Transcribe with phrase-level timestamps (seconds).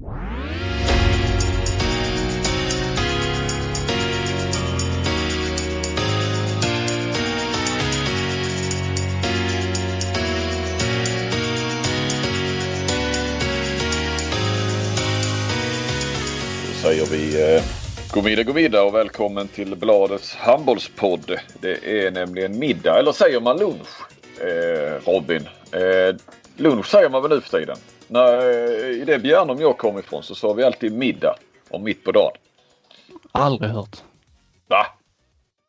[0.00, 0.12] Säger
[17.10, 17.62] vi eh,
[18.10, 21.38] god middag, god middag och välkommen till Bladets handbollspodd.
[21.60, 23.88] Det är nämligen middag, eller säger man lunch,
[24.40, 25.48] eh, Robin?
[25.72, 26.16] Eh,
[26.56, 27.76] lunch säger man väl nu för tiden?
[28.12, 31.34] När, eh, I det Bjärnum jag kom ifrån så sa vi alltid middag
[31.70, 32.32] om mitt på dagen.
[33.32, 34.02] Aldrig hört.
[34.68, 34.86] Va?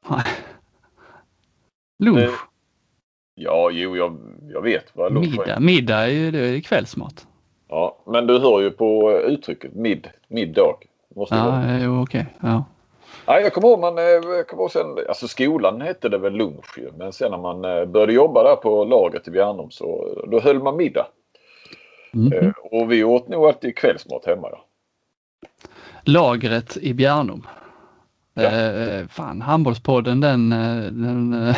[0.09, 0.23] Nej.
[2.03, 2.19] Lunch.
[2.19, 2.29] Eh,
[3.35, 4.17] Ja, jo, jag,
[4.53, 5.55] jag vet vad lunch middag.
[5.55, 5.59] är.
[5.59, 7.27] Middag är ju det är kvällsmat.
[7.67, 10.75] Ja, men du hör ju på uttrycket mid, middag.
[11.15, 11.35] Måste.
[11.35, 12.25] Ja, jo, okej.
[12.41, 12.63] Ja.
[13.27, 16.33] Nej, jag kommer ihåg, man, eh, jag kommer ihåg sen, alltså skolan hette det väl
[16.33, 16.91] lunch ju.
[16.97, 20.63] Men sen när man eh, började jobba där på laget i Bjärnum så då höll
[20.63, 21.07] man middag.
[22.13, 24.47] Eh, Och vi åt nog alltid kvällsmat hemma.
[24.51, 24.65] Ja.
[26.05, 27.47] Lagret i Bjärnum.
[28.33, 28.43] Ja.
[28.43, 31.57] Eh, fan, handbollspodden den, eh, den eh,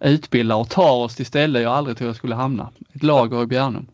[0.00, 2.70] utbildar och tar oss till ställen jag aldrig trodde jag skulle hamna.
[2.94, 3.86] Ett lager i Bjärnum.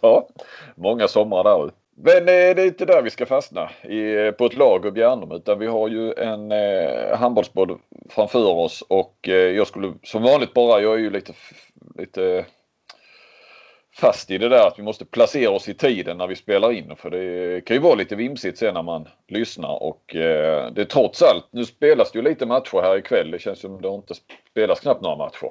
[0.00, 0.28] ja,
[0.74, 1.70] många somrar där.
[1.94, 5.58] Men det är inte där vi ska fastna i, på ett lag i Bjärnum utan
[5.58, 7.78] vi har ju en eh, handbollsboll
[8.10, 11.32] framför oss och eh, jag skulle som vanligt bara, jag är ju lite,
[11.98, 12.44] lite
[13.94, 16.96] fast i det där att vi måste placera oss i tiden när vi spelar in
[16.96, 20.84] för det kan ju vara lite vimsigt sen när man lyssnar och eh, det är
[20.84, 23.30] trots allt, nu spelas det ju lite matcher här ikväll.
[23.30, 24.14] Det känns som det inte
[24.50, 25.50] spelas knappt några matcher.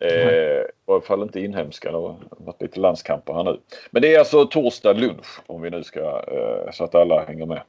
[0.00, 1.90] Eh, I alla fall inte inhemska.
[1.90, 3.60] Det har varit lite landskamper här nu.
[3.90, 7.46] Men det är alltså torsdag lunch om vi nu ska eh, så att alla hänger
[7.46, 7.62] med.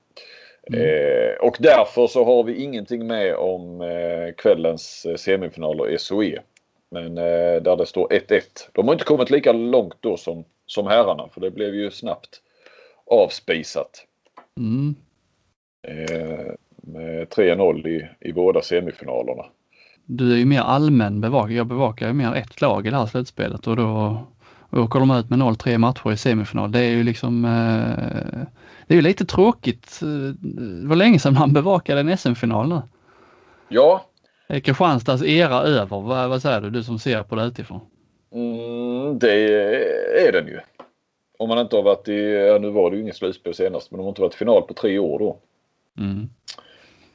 [0.74, 6.40] Eh, och därför så har vi ingenting med om eh, kvällens semifinaler i SOE.
[6.94, 8.42] Men eh, där det står 1-1.
[8.74, 12.42] De har inte kommit lika långt då som, som herrarna för det blev ju snabbt
[13.12, 14.06] avspisat.
[14.58, 14.96] Mm.
[15.88, 19.46] Eh, med 3-0 i, i båda semifinalerna.
[20.06, 21.54] Du är ju mer allmän bevakare.
[21.54, 24.18] Jag bevakar ju mer ett lag i det här slutspelet och då
[24.72, 26.72] åker de ut med 0-3 matcher i semifinal.
[26.72, 28.46] Det är ju liksom eh,
[28.88, 30.00] Det är ju lite tråkigt.
[30.02, 30.36] Eh,
[30.82, 32.82] Det var länge sedan man bevakade en SM-final nu.
[33.70, 34.06] Ja,
[34.48, 36.02] Är Kristianstads era över?
[36.02, 37.80] Vad, vad säger du, du som ser på det utifrån?
[38.34, 39.34] mm, det
[40.28, 40.60] är den ju.
[41.38, 43.98] Om man inte har varit i, ja, nu var det ju ingen slutspel senast, men
[43.98, 45.38] de har inte varit i final på tre år då.
[45.98, 46.30] Mm.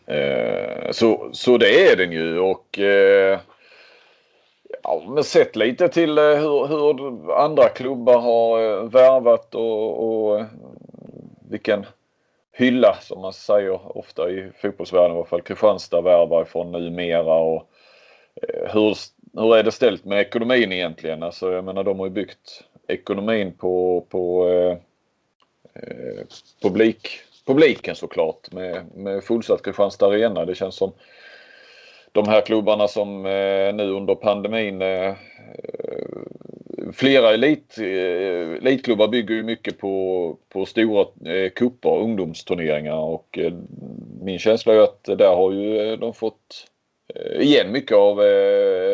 [0.06, 3.38] Eh, så, så det är den ju och eh,
[4.82, 10.40] ja, men sett lite till eh, hur, hur andra klubbar har eh, värvat och, och
[10.40, 10.46] eh,
[11.50, 11.86] vilken
[12.58, 15.42] hylla som man säger ofta i fotbollsvärlden i alla fall.
[15.42, 17.70] Kristianstad värvar från numera och
[18.42, 18.96] eh, hur,
[19.40, 21.22] hur är det ställt med ekonomin egentligen?
[21.22, 24.76] Alltså jag menar de har ju byggt ekonomin på, på eh,
[25.82, 26.24] eh,
[26.62, 27.08] publik,
[27.46, 30.44] publiken såklart med, med fullsatt Kristianstad Arena.
[30.44, 30.92] Det känns som
[32.12, 35.14] de här klubbarna som eh, nu under pandemin eh,
[36.92, 43.52] Flera elit, eh, elitklubbar bygger ju mycket på, på stora eh, kupper, ungdomsturneringar och eh,
[44.20, 46.66] min känsla är att där har ju eh, de fått
[47.40, 48.16] igen mycket av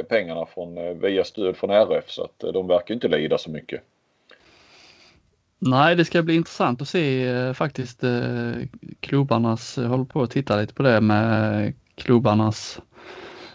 [0.03, 3.81] pengarna från, via stöd från RF så att de verkar inte lida så mycket.
[5.59, 8.01] Nej, det ska bli intressant att se faktiskt
[9.01, 12.81] klubbarnas, jag håller på att titta lite på det med klubbarnas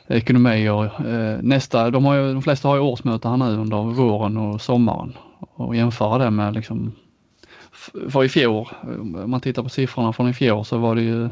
[0.09, 3.77] ekonomi och eh, nästa, de, har ju, de flesta har ju årsmöte här nu under
[3.77, 6.91] våren och sommaren och jämföra det med liksom
[8.09, 11.01] för i fjol, eh, om man tittar på siffrorna från i fjol så var det
[11.01, 11.29] ju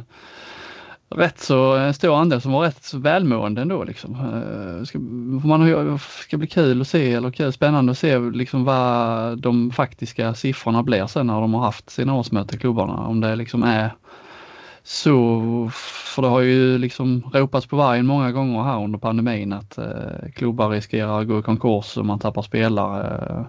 [1.10, 4.16] rätt så en stor andel som var rätt så välmående ändå liksom.
[4.16, 5.00] Eh, ska,
[5.48, 10.34] man ska bli kul att se eller kul, spännande att se liksom vad de faktiska
[10.34, 13.08] siffrorna blir sen när de har haft sina årsmöten klubbarna.
[13.08, 13.92] Om det liksom är
[14.90, 19.78] så, för det har ju liksom ropats på vargen många gånger här under pandemin att
[19.78, 23.28] eh, klubbar riskerar att gå i konkurs och man tappar spelare.
[23.30, 23.46] Eh,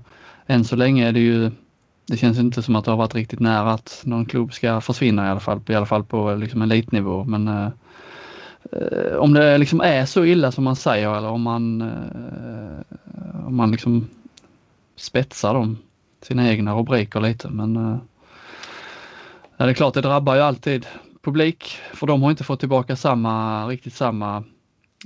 [0.47, 1.51] än så länge är det ju,
[2.07, 5.27] det känns inte som att det har varit riktigt nära att någon klubb ska försvinna
[5.27, 7.25] i alla fall, i alla fall på liksom elitnivå.
[7.25, 7.69] Men eh,
[8.73, 13.57] eh, om det liksom är så illa som man säger eller om man, eh, om
[13.57, 14.09] man liksom
[14.97, 15.79] spetsar dem,
[16.23, 17.49] sina egna rubriker lite.
[17.49, 17.97] Men eh,
[19.57, 20.87] ja, det är klart, det drabbar ju alltid
[21.23, 24.45] publik för de har inte fått tillbaka samma, riktigt samma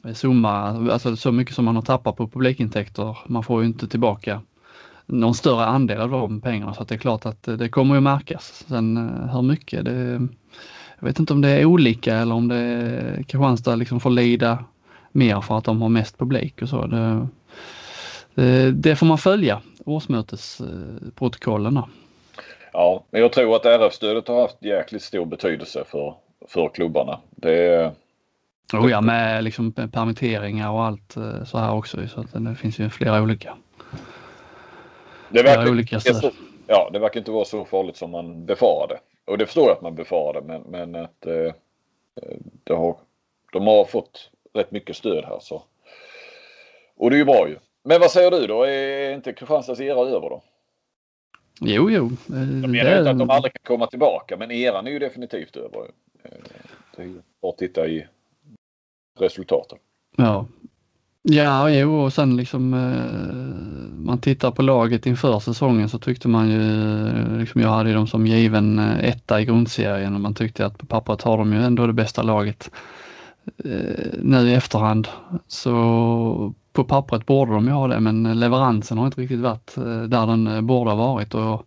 [0.04, 0.52] eh, summa,
[0.92, 3.18] alltså så mycket som man har tappat på publikintäkter.
[3.26, 4.40] Man får ju inte tillbaka
[5.06, 7.94] någon större andel av de pengarna så att det är klart att eh, det kommer
[7.94, 8.64] ju märkas.
[8.68, 10.28] Sen eh, hur mycket, det,
[10.98, 14.64] jag vet inte om det är olika eller om det är Kristianstad liksom får lida
[15.12, 16.86] mer för att de har mest publik och så.
[16.86, 17.28] Det,
[18.34, 21.82] det, det får man följa, årsmötesprotokollen.
[22.72, 26.14] Ja, men jag tror att RF-stödet har haft jäkligt stor betydelse för,
[26.48, 27.20] för klubbarna.
[27.30, 27.92] Det,
[28.72, 32.08] Oh ja, med liksom permitteringar och allt eh, så här också.
[32.08, 33.56] Så att det finns ju flera olika.
[35.28, 36.30] Det verkar, olika så,
[36.66, 38.98] ja, det verkar inte vara så farligt som man befarade.
[39.24, 41.52] Och det förstår jag att man befarade men, men att eh,
[42.64, 42.96] det har,
[43.52, 45.38] de har fått rätt mycket stöd här.
[45.40, 45.62] Så.
[46.96, 47.56] Och det är ju bra ju.
[47.84, 48.62] Men vad säger du då?
[48.62, 50.42] Är inte Kristianstads era över då?
[51.64, 52.10] Jo, jo.
[52.26, 52.98] Jag menar det...
[52.98, 55.80] inte att de aldrig kan komma tillbaka men eran är ju definitivt över.
[56.24, 56.30] Eh,
[56.96, 57.08] det är
[57.42, 58.06] bara att titta i
[59.18, 59.78] resultaten.
[60.16, 60.46] Ja.
[61.22, 66.50] Ja, jo och sen liksom eh, man tittar på laget inför säsongen så tyckte man
[66.50, 70.78] ju, liksom jag hade dem som given eh, etta i grundserien och man tyckte att
[70.78, 72.70] på pappret har de ju ändå det bästa laget.
[73.64, 75.08] Eh, nu i efterhand
[75.48, 80.02] så på pappret borde de ju ha det men leveransen har inte riktigt varit eh,
[80.02, 81.66] där den eh, borde ha varit och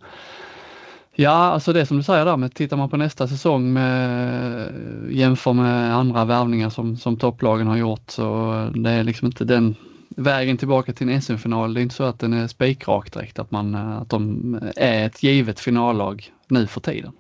[1.17, 5.17] Ja, alltså det som du säger där, men tittar man på nästa säsong med eh,
[5.17, 9.75] jämför med andra värvningar som, som topplagen har gjort så det är liksom inte den
[10.09, 11.73] vägen tillbaka till en SM-final.
[11.73, 15.23] Det är inte så att den är spikrak direkt, att, man, att de är ett
[15.23, 17.11] givet finallag nu för tiden.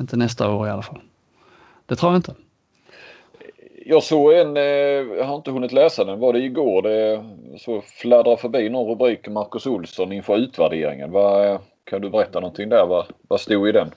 [0.00, 1.00] Inte nästa år i alla fall.
[1.86, 2.34] Det tror jag inte.
[3.84, 6.82] Jag såg en, eh, jag har inte hunnit läsa den, var det igår?
[6.82, 7.24] Det
[7.58, 11.12] så fladdrar förbi någon rubrik Marcus Olsson inför utvärderingen.
[11.12, 12.86] Vad, kan du berätta någonting där?
[12.86, 13.90] Vad, vad stod i den?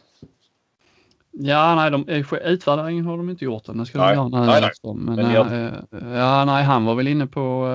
[1.31, 2.07] Ja, nej, de,
[2.43, 3.77] utvärderingen har de inte gjort än.
[3.77, 4.15] Det ska nej.
[4.15, 4.93] de göra nej, nej.
[4.95, 5.71] Men, Men jag...
[6.17, 7.67] ja, nej, han var väl inne på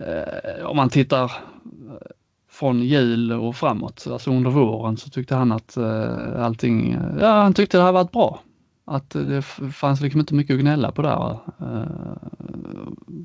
[0.00, 1.32] äh, om man tittar
[2.50, 7.54] från jul och framåt, alltså under våren så tyckte han att äh, allting, ja han
[7.54, 8.40] tyckte det hade varit bra.
[8.90, 9.42] Att det
[9.72, 11.38] fanns liksom inte mycket att gnälla på där.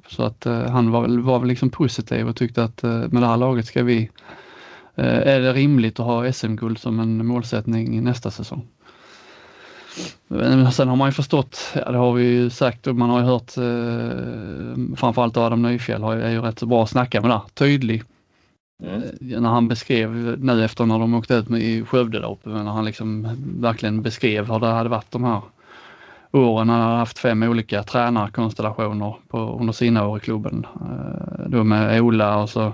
[0.07, 3.65] Så att han var, var väl liksom positiv och tyckte att med det här laget
[3.65, 4.09] ska vi
[4.95, 8.67] Eh, är det rimligt att ha SM-guld som en målsättning nästa säsong?
[10.71, 13.25] Sen har man ju förstått, ja, det har vi ju sagt och man har ju
[13.25, 18.03] hört eh, framförallt Adam Nyfjäll är ju rätt så bra att snacka med där, tydlig.
[18.83, 19.01] Mm.
[19.01, 22.49] Eh, när han beskrev nu efter när de åkte ut med i Skövde där uppe,
[22.49, 23.27] när han liksom
[23.59, 25.41] verkligen beskrev hur det hade varit de här
[26.35, 26.69] åren.
[26.69, 30.65] Han hade haft fem olika tränarkonstellationer på, under sina år i klubben.
[30.81, 32.73] Eh, då med Ola och så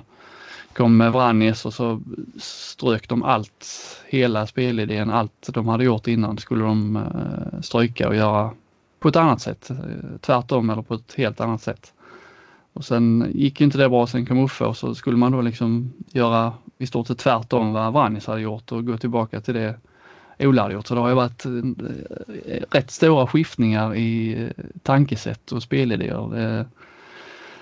[0.74, 2.02] kom Vranjes och så
[2.38, 3.68] strök de allt,
[4.10, 8.52] hela spelidén, allt de hade gjort innan skulle de eh, stryka och göra
[9.00, 9.70] på ett annat sätt.
[9.70, 9.78] Eh,
[10.22, 11.94] tvärtom eller på ett helt annat sätt.
[12.74, 15.94] Och sen gick inte det bra, sen kom Uffe och så skulle man då liksom
[16.12, 19.76] göra i stort sett tvärtom vad Vranjes hade gjort och gå tillbaka till det
[20.42, 20.88] Ola hade gjort.
[20.88, 24.38] Så det har ju varit eh, rätt stora skiftningar i
[24.84, 26.66] tankesätt och spelidéer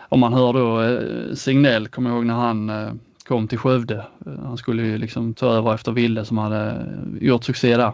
[0.09, 2.91] om man hör då eh, Signell, kommer jag ihåg när han eh,
[3.27, 4.05] kom till Skövde.
[4.25, 6.85] Eh, han skulle ju liksom ta över efter Ville som hade
[7.21, 7.93] gjort succé där.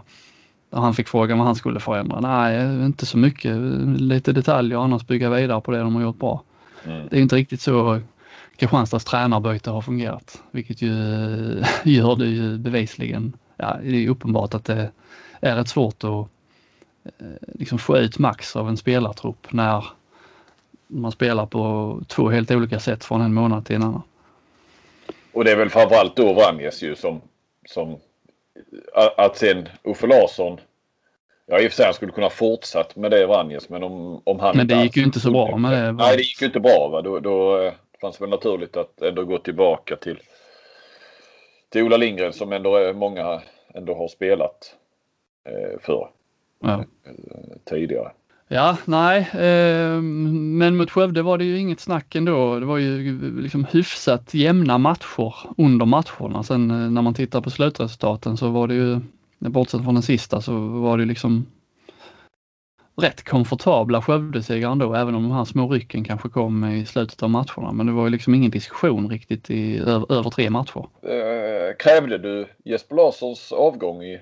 [0.71, 2.19] Han fick frågan vad han skulle förändra.
[2.19, 3.57] Nej, inte så mycket.
[3.97, 6.43] Lite detaljer annars bygga vidare på det de har gjort bra.
[6.85, 7.07] Mm.
[7.09, 8.01] Det är inte riktigt så
[8.57, 10.93] Kristianstads tränarbyte har fungerat, vilket ju
[11.83, 13.33] gör det ju bevisligen.
[13.57, 14.91] Ja, det är uppenbart att det
[15.39, 16.27] är rätt svårt att
[17.53, 19.85] liksom få ut max av en spelartrupp när
[20.87, 24.01] man spelar på två helt olika sätt från en månad till en annan.
[25.33, 27.21] Och det är väl framförallt då Vranjes ju som,
[27.67, 27.97] som
[29.17, 30.59] att sen Uffe Larsson
[31.47, 34.39] Ja i och för sig han skulle kunna fortsatt med det Vranjes men om, om
[34.39, 35.91] han Men det gick ju inte så bra med det.
[35.91, 37.01] Nej det gick ju inte bra va.
[37.01, 40.19] Då, då eh, fanns det väl naturligt att ändå gå tillbaka till
[41.75, 43.41] till Ola Lindgren som ändå många
[43.73, 44.75] ändå har spelat
[45.49, 46.09] eh, för
[46.61, 46.85] ja.
[47.05, 47.13] Eh,
[47.65, 48.11] tidigare.
[48.47, 52.59] Ja, nej, eh, men mot Skövde var det ju inget snack ändå.
[52.59, 56.43] Det var ju liksom hyfsat jämna matcher under matcherna.
[56.43, 58.99] Sen när man tittar på slutresultaten så var det ju,
[59.39, 61.45] bortsett från den sista, så var det liksom
[63.01, 67.29] rätt komfortabla Skövdesegrar ändå, även om de här små rycken kanske kom i slutet av
[67.29, 67.71] matcherna.
[67.71, 70.87] Men det var ju liksom ingen diskussion riktigt i över, över tre matcher.
[71.01, 74.21] Eh, krävde du Jesper Larssons avgång i,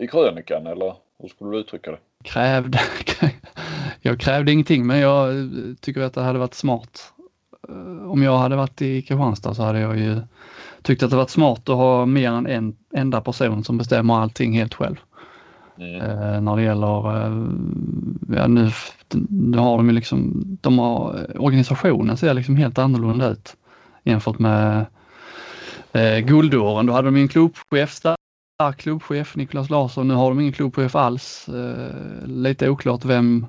[0.00, 1.98] i krönikan eller hur skulle du uttrycka det?
[2.24, 2.80] Krävde?
[4.00, 5.34] jag krävde ingenting men jag
[5.80, 7.12] tycker att det hade varit smart.
[7.68, 10.20] Eh, om jag hade varit i Kristianstad så hade jag ju
[10.82, 14.52] tyckt att det varit smart att ha mer än en enda person som bestämmer allting
[14.52, 14.96] helt själv.
[15.82, 16.44] Mm.
[16.44, 18.70] När det gäller, eh, ja nu,
[19.28, 23.56] nu har de ju liksom, de har, eh, organisationen ser liksom helt annorlunda ut
[24.04, 24.86] jämfört med
[25.92, 26.86] eh, guldåren.
[26.86, 30.08] Då hade de en klubbchef stark klubbchef, Niklas Larsson.
[30.08, 31.48] Nu har de ingen klubbchef alls.
[31.48, 33.46] Eh, lite oklart vem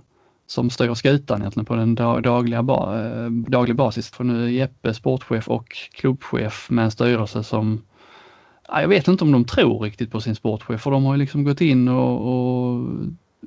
[0.48, 4.10] som styr skutan egentligen på den dagliga, ba eh, daglig basis.
[4.10, 7.82] För nu är Jeppe sportchef och klubbchef med en styrelse som
[8.82, 11.44] jag vet inte om de tror riktigt på sin sportchef för de har ju liksom
[11.44, 12.90] gått in och, och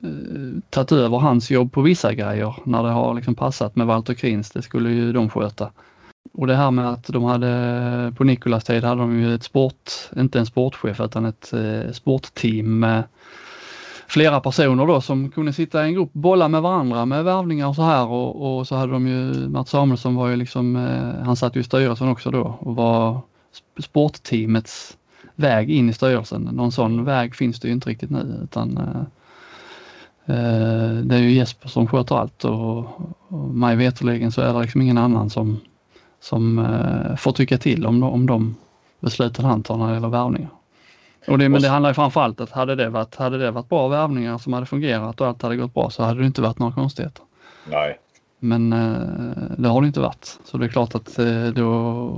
[0.02, 4.14] eh, tagit över hans jobb på vissa grejer när det har liksom passat med Walter
[4.14, 4.50] Krins.
[4.50, 5.70] Det skulle ju de sköta.
[6.32, 9.92] Och det här med att de hade på Nikolas tid hade de ju ett sport,
[10.16, 13.04] inte en sportchef utan ett eh, sportteam med
[14.08, 17.74] flera personer då som kunde sitta i en grupp, bolla med varandra med värvningar och
[17.74, 21.36] så här och, och så hade de ju, Mats Samuelsson var ju liksom, eh, han
[21.36, 23.20] satt ju i styrelsen också då och var
[23.78, 24.96] sportteamets
[25.36, 26.42] väg in i styrelsen.
[26.42, 29.00] Någon sån väg finns det ju inte riktigt nu utan eh,
[30.36, 32.78] eh det är ju Jesper som sköter allt och,
[33.28, 35.60] och mig veterligen så är det liksom ingen annan som,
[36.20, 38.56] som eh, får tycka till om, om de
[39.00, 40.50] besluten han tar när det gäller värvningar.
[41.28, 43.88] Och det, men det handlar ju framförallt att hade det, varit, hade det varit bra
[43.88, 46.72] värvningar som hade fungerat och allt hade gått bra så hade det inte varit några
[46.72, 47.24] konstigheter.
[47.70, 47.98] Nej.
[48.38, 50.38] Men eh, det har det inte varit.
[50.44, 52.10] Så det är klart att eh, då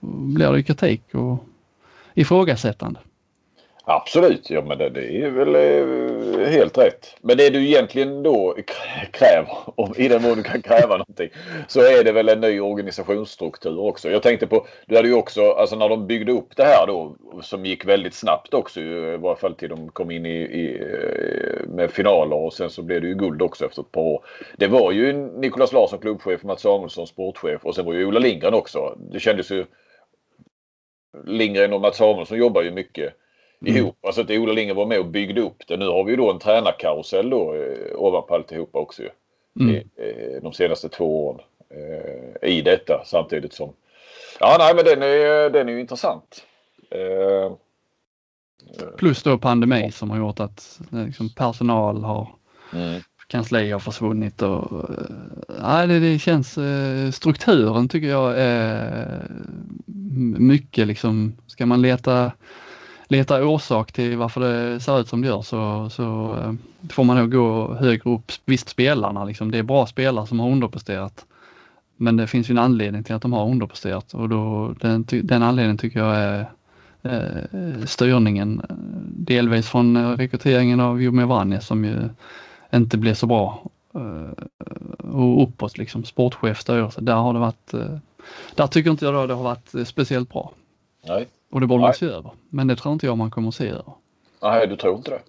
[0.00, 1.44] blir det kritik och
[2.14, 3.00] ifrågasättande.
[3.92, 7.16] Absolut, ja men det, det är väl eh, helt rätt.
[7.20, 8.56] Men det du egentligen då
[9.10, 11.28] kräver, om, i den mån du kan kräva någonting,
[11.68, 14.10] så är det väl en ny organisationsstruktur också.
[14.10, 17.16] Jag tänkte på, du hade ju också, alltså när de byggde upp det här då,
[17.42, 21.68] som gick väldigt snabbt också i varje fall till de kom in i, i, eh,
[21.68, 24.24] med finaler och sen så blev det ju guld också efter ett par år.
[24.56, 28.54] Det var ju Nicolas Larsson klubbchef, Mats Samuelsson sportchef och sen var ju Ola Lindgren
[28.54, 28.96] också.
[29.12, 29.64] Det kändes ju
[31.24, 33.14] Lindgren och Mats Samuelsson jobbar ju mycket
[33.62, 33.76] mm.
[33.76, 34.04] ihop.
[34.06, 35.76] Alltså att Ola Lindgren var med och byggde upp det.
[35.76, 39.10] Nu har vi ju då en tränarkarusell då eh, ovanpå alltihopa också ju.
[39.60, 39.74] Mm.
[39.74, 41.40] I, eh, de senaste två åren
[41.70, 43.72] eh, i detta samtidigt som
[44.40, 46.46] Ja nej men den är, den är ju intressant.
[46.90, 47.52] Eh,
[48.96, 52.28] Plus då pandemi som har gjort att liksom, personal har
[52.72, 55.14] mm kansli har försvunnit och eh,
[55.62, 59.22] ja, det, det känns eh, strukturen tycker jag är
[60.38, 62.32] mycket liksom ska man leta
[63.10, 66.52] leta orsak till varför det ser ut som det gör så, så eh,
[66.90, 68.32] får man nog gå högre upp.
[68.44, 71.24] Visst spelarna, liksom, det är bra spelare som har underpresterat.
[71.96, 75.42] Men det finns ju en anledning till att de har underpresterat och då, den, den
[75.42, 76.46] anledningen tycker jag är
[77.02, 78.62] eh, styrningen.
[79.16, 82.08] Delvis från rekryteringen av Jomir Vranjes som ju
[82.74, 83.62] inte blev så bra.
[83.94, 84.44] Eh,
[84.98, 87.98] och uppåt liksom, sportchef, styrelse, där har det varit, eh,
[88.54, 90.52] där tycker inte jag det har varit speciellt bra.
[91.06, 91.28] Nej.
[91.50, 92.30] Och det borde man se över.
[92.48, 93.92] Men det tror inte jag man kommer att se över.
[94.42, 95.20] Nej, du tror inte det?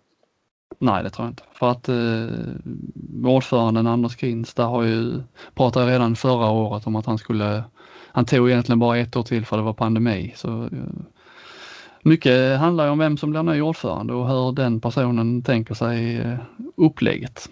[0.80, 1.44] Nej, det tror jag inte.
[1.54, 5.22] För att eh, ordföranden Anders Krins, där har ju
[5.54, 7.64] pratat redan förra året om att han skulle,
[8.08, 10.34] han tog egentligen bara ett år till för det var pandemi.
[10.36, 10.70] Så eh,
[12.04, 16.18] mycket handlar ju om vem som blir ny ordförande och hur den personen tänker sig
[16.18, 16.38] eh,
[16.78, 17.50] upplägget.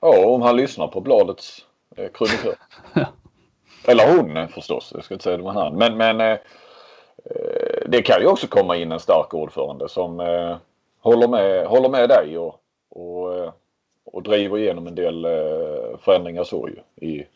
[0.00, 1.58] Ja, om han lyssnar på bladets
[1.96, 2.54] eh, krönikör.
[2.94, 3.06] ja.
[3.84, 5.76] Eller hon förstås, jag ska inte säga det var han.
[5.76, 6.38] Men, men eh,
[7.24, 10.56] Eh, det kan ju också komma in en stark ordförande som eh,
[11.00, 12.54] håller, med, håller med dig och,
[12.90, 13.52] och, eh,
[14.04, 17.06] och driver igenom en del eh, förändringar så ju.
[17.06, 17.26] I, eh,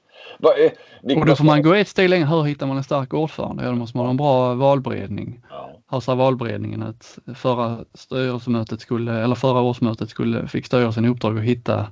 [1.16, 2.26] och då får man gå ett steg längre.
[2.26, 3.64] Hur hittar man en stark ordförande?
[3.64, 5.40] Ja, då måste man ha en bra valberedning.
[5.50, 5.70] Ja.
[5.90, 11.38] Här sa valberedningen att förra styrelsemötet skulle, eller förra årsmötet skulle, fick styrelsen i uppdrag
[11.38, 11.86] att hitta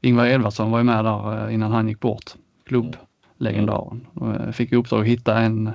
[0.00, 2.32] Ingvar Edvardsson var ju med där eh, innan han gick bort,
[2.66, 4.06] klubblegendaren.
[4.20, 4.52] Mm.
[4.52, 5.70] Fick i uppdrag att hitta en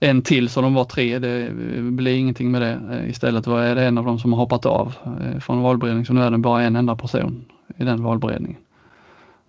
[0.00, 1.18] en till så de var tre.
[1.18, 2.80] Det blir ingenting med det.
[2.90, 6.12] Eh, istället var det en av dem som har hoppat av eh, från valberedningen så
[6.12, 7.44] nu är det bara en enda person
[7.76, 8.60] i den valberedningen.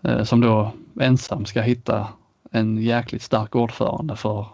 [0.01, 2.07] Eh, som då ensam ska hitta
[2.51, 4.45] en jäkligt stark ordförande för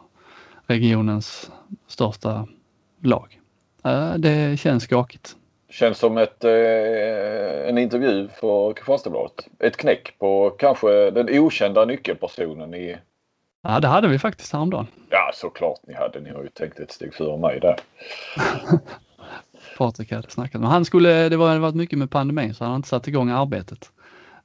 [0.67, 1.51] regionens
[1.87, 2.47] största
[3.01, 3.39] lag.
[4.17, 5.35] Det känns skakigt.
[5.69, 9.47] Känns som ett, en intervju för Kristianstadsbladet.
[9.59, 12.97] Ett knäck på kanske den okända nyckelpersonen i
[13.67, 14.87] Ja, det hade vi faktiskt häromdagen.
[15.09, 16.19] Ja, såklart ni hade.
[16.19, 17.75] Ni har ju tänkt ett steg före mig där.
[19.77, 22.75] Patrik hade snackat med han skulle, det var varit mycket med pandemin så han har
[22.75, 23.91] inte satt igång arbetet.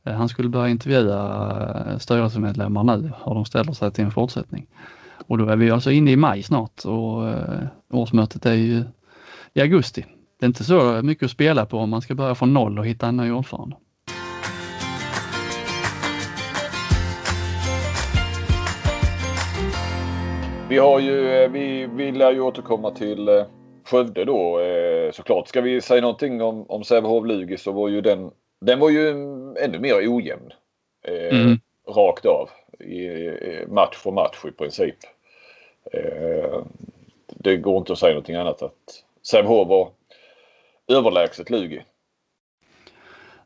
[0.07, 4.67] Eh, han skulle börja intervjua eh, styrelsemedlemmar nu hur de ställer sig till en fortsättning.
[5.27, 8.85] Och då är vi alltså inne i maj snart och eh, årsmötet är ju
[9.55, 10.05] i augusti.
[10.41, 12.87] Det är inte så mycket att spela på om man ska börja från noll och
[12.87, 13.77] hitta en ny ordförande.
[20.69, 23.29] Vi har ju, vi, vill lär ju återkomma till
[23.85, 24.59] Skövde då
[25.13, 25.49] såklart.
[25.49, 29.11] Ska vi säga någonting om, om Sävehof-Lugi så var ju den, den var ju
[29.59, 30.53] ännu mer ojämn.
[31.31, 31.59] Mm.
[31.87, 32.51] Rakt av.
[32.81, 34.97] I, match för match i princip.
[37.27, 39.91] det går inte att säga någonting annat att Sävehof var
[40.89, 41.85] överlägset Lugi.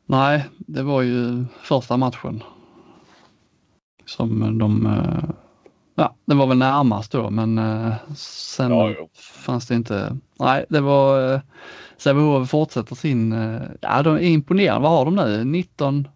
[0.07, 2.43] Nej, det var ju första matchen
[4.05, 4.87] som de
[6.03, 8.95] ja, den var väl närmast då men eh, sen ja,
[9.45, 10.17] fanns det inte.
[10.39, 11.41] Nej, det var eh,
[11.97, 14.89] Sävehof fortsätter sin, eh, ja de är imponerande.
[14.89, 15.45] Vad har de nu?
[15.45, 16.09] 19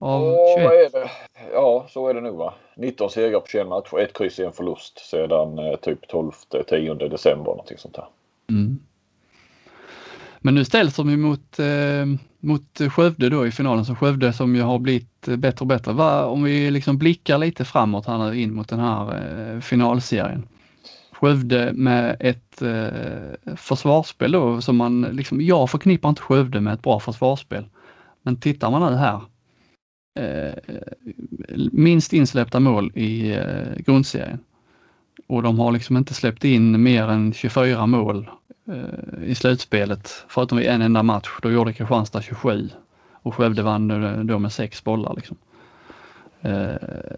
[0.00, 0.72] av 21?
[0.72, 1.10] Är det?
[1.52, 2.54] Ja, så är det nog va.
[2.76, 7.44] 19 segrar på 21 matcher, ett kryss i en förlust sedan eh, typ 12-10 december
[7.44, 8.06] någonting sånt här.
[8.50, 8.78] Mm.
[10.38, 12.06] Men nu ställs de ju mot, eh,
[12.40, 15.92] mot Skövde då i finalen, så Skövde som ju har blivit bättre och bättre.
[15.92, 20.48] Va, om vi liksom blickar lite framåt här nu in mot den här eh, finalserien.
[21.12, 26.82] Skövde med ett eh, försvarsspel då som man liksom, jag förknippar inte Skövde med ett
[26.82, 27.64] bra försvarsspel.
[28.22, 29.20] Men tittar man nu här.
[30.20, 30.54] Eh,
[31.72, 34.38] minst insläppta mål i eh, grundserien.
[35.26, 38.30] Och de har liksom inte släppt in mer än 24 mål
[38.68, 41.28] eh, i slutspelet, förutom i en enda match.
[41.42, 42.68] Då gjorde Kristianstad 27
[43.24, 45.14] och Skövde vann då med sex bollar.
[45.16, 45.36] Liksom.
[46.44, 46.74] Eh,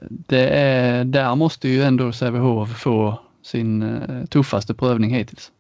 [0.08, 5.52] det är, där måste ju ändå Sävehof få sin eh, tuffaste prövning hittills.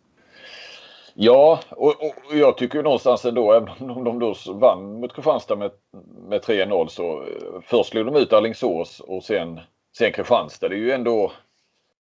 [1.14, 5.70] Ja, och, och, jag tycker någonstans ändå, även om de då vann mot Kristianstad med,
[6.28, 9.60] med 3-0 så eh, först slog de ut Alingsås och sen,
[9.98, 10.68] sen Kristianstad.
[10.68, 11.32] Det är ju ändå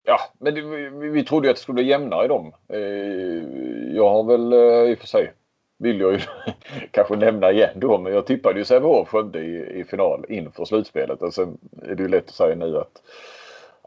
[0.06, 2.52] Ja, men det, vi, vi trodde att det skulle bli jämnare i dem.
[3.94, 4.54] Jag har väl
[4.90, 5.32] i och för sig,
[5.84, 6.18] vill jag ju
[6.90, 11.22] kanske nämna igen då, men jag tippade ju Sävehof Skövde i, i final inför slutspelet.
[11.22, 13.02] Och sen är det ju lätt att säga nu att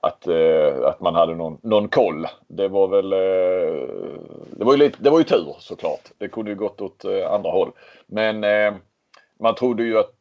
[0.01, 2.27] att, eh, att man hade någon, någon koll.
[2.47, 3.87] Det var väl eh,
[4.51, 6.11] det, var ju lite, det var ju tur såklart.
[6.17, 7.71] Det kunde ju gått åt eh, andra håll.
[8.05, 8.45] Men
[9.39, 10.15] man trodde ju att,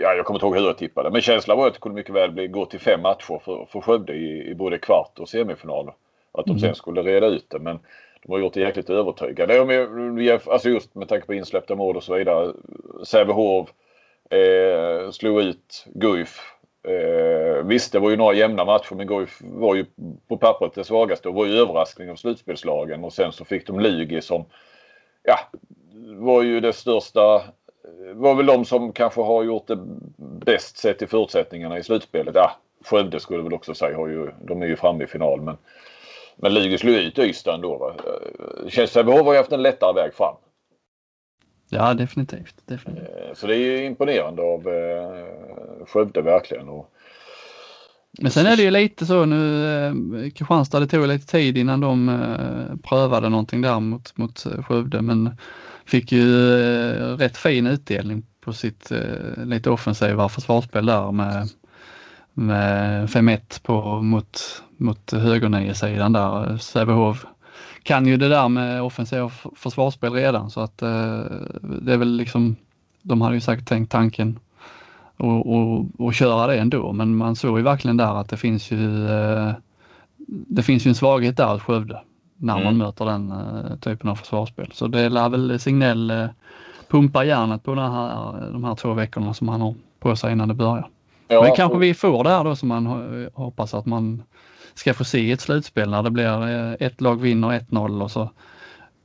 [0.00, 2.14] ja jag kommer inte ihåg hur jag tippade, men känslan var att det kunde mycket
[2.14, 5.90] väl bli, gå till fem matcher för, för Skövde i, i både kvart och semifinal.
[6.32, 6.60] Att de mm.
[6.60, 7.58] sen skulle reda ut det.
[7.58, 7.78] Men
[8.26, 9.56] de har gjort det jäkligt övertygande.
[9.56, 12.52] Eh, alltså just med tanke på insläppta mål och så vidare.
[13.04, 13.68] Sävehof
[14.30, 16.40] eh, slog ut Guif
[16.86, 19.86] Eh, visst, det var ju några jämna matcher men Guif var ju
[20.28, 23.80] på pappret det svagaste och var ju överraskning av slutspelslagen och sen så fick de
[23.80, 24.44] Lugi som
[25.22, 25.38] ja,
[26.16, 29.78] var ju det största eh, var väl de som kanske har gjort det
[30.16, 32.34] bäst sett till förutsättningarna i slutspelet.
[32.34, 35.56] Ja, Skövde skulle väl också säga, har ju, de är ju framme i final men
[36.36, 37.78] men Lugi slog ut Ystad ändå.
[37.78, 37.94] Va?
[38.04, 40.34] Eh, känns Sävehof har ju haft en lättare väg fram.
[41.68, 42.54] Ja, definitivt.
[42.66, 43.08] definitivt.
[43.08, 46.68] Eh, så det är imponerande av eh, Skövde verkligen.
[46.68, 46.92] Och...
[48.20, 49.92] Men sen är det ju lite så nu, eh,
[50.30, 55.02] Kristianstad, det tog lite tid innan de eh, prövade någonting där mot, mot eh, Skövde
[55.02, 55.36] men
[55.86, 61.48] fick ju eh, rätt fin utdelning på sitt eh, lite offensiva försvarsspel där med,
[62.38, 66.58] med 5-1 på mot, mot högernio-sidan där.
[66.58, 67.26] Sävehof
[67.82, 71.20] kan ju det där med offensiva försvarsspel redan så att eh,
[71.60, 72.56] det är väl liksom,
[73.02, 74.38] de hade ju säkert tänkt tanken
[75.16, 78.70] och, och, och köra det ändå men man såg ju verkligen där att det finns
[78.70, 79.52] ju eh,
[80.26, 82.00] det finns ju en svaghet där hos Skövde
[82.36, 82.78] när man mm.
[82.78, 84.70] möter den uh, typen av försvarsspel.
[84.72, 86.26] Så det lär väl Signell uh,
[86.88, 90.48] pumpa järnet på den här, de här två veckorna som han har på sig innan
[90.48, 90.88] det börjar.
[91.28, 92.86] Ja, Men kanske vi får det här då som man
[93.34, 94.22] hoppas att man
[94.74, 98.30] ska få se ett slutspel när det blir eh, ett lag vinner 1-0 och så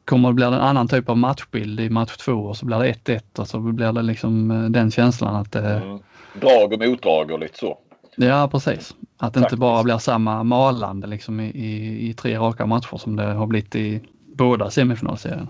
[0.06, 2.94] kommer det bli en annan typ av matchbild i match två och så blir det
[2.94, 5.70] 1-1 och så blir det liksom eh, den känslan att det...
[5.70, 6.00] Mm.
[6.34, 7.78] Drag och motdrag och lite så.
[8.16, 8.96] Ja precis.
[9.18, 13.16] Att det inte bara blir samma malande liksom i, i, i, tre raka matcher som
[13.16, 14.02] det har blivit i
[14.36, 15.48] båda semifinalserierna.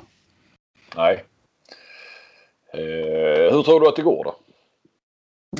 [0.96, 1.24] Nej.
[2.74, 4.36] Eh, hur tror du att det går då?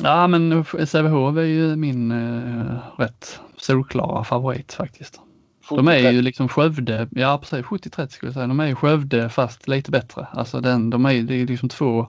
[0.00, 5.20] Ja men Sävehof är ju min eh, rätt solklara favorit faktiskt.
[5.68, 8.46] De är ju liksom Skövde, ja precis 70-30 skulle jag säga.
[8.46, 10.26] De är ju Skövde fast lite bättre.
[10.32, 12.06] Alltså den, de är, är liksom två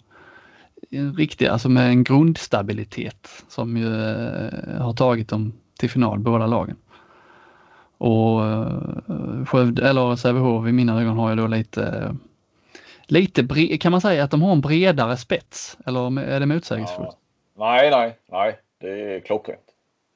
[1.17, 6.75] riktiga, alltså med en grundstabilitet som ju eh, har tagit dem till final båda lagen.
[7.97, 12.15] Och eh, Skövde, eller Sävehof i mina ögon har ju då lite
[13.07, 17.09] lite bre, kan man säga att de har en bredare spets eller är det motsägelsefullt?
[17.11, 17.22] Ja.
[17.55, 19.59] Nej, nej, nej, det är klockrent.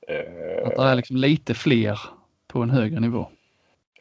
[0.08, 2.00] Eh, att det är liksom lite fler
[2.47, 3.26] på en högre nivå.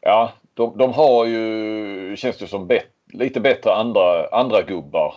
[0.00, 5.14] Ja, de, de har ju, känns det som, bet, lite bättre andra, andra gubbar.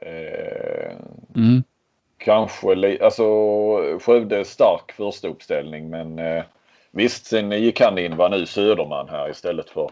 [0.00, 0.96] Eh,
[1.36, 1.62] mm.
[2.18, 3.24] Kanske, alltså
[3.98, 6.42] Skövde stark första uppställning men eh,
[6.90, 9.90] visst sen gick han in, var nu Söderman här istället för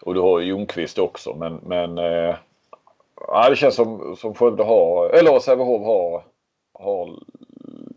[0.00, 2.36] och du har Ljungqvist också men, men eh,
[3.26, 6.22] ja, det känns som, som Skövde har, eller Sävehof har,
[6.78, 7.18] har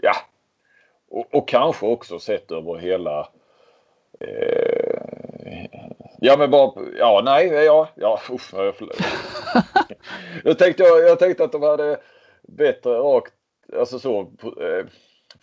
[0.02, 0.16] ja.
[1.10, 3.30] Och, och kanske också sett över hela
[4.20, 5.02] eh,
[6.24, 8.74] Ja men bara, ja nej, ja, ja usch, jag,
[10.44, 12.00] jag, tänkte, jag, jag tänkte att de hade
[12.42, 13.34] bättre rakt,
[13.80, 14.86] alltså så, eh,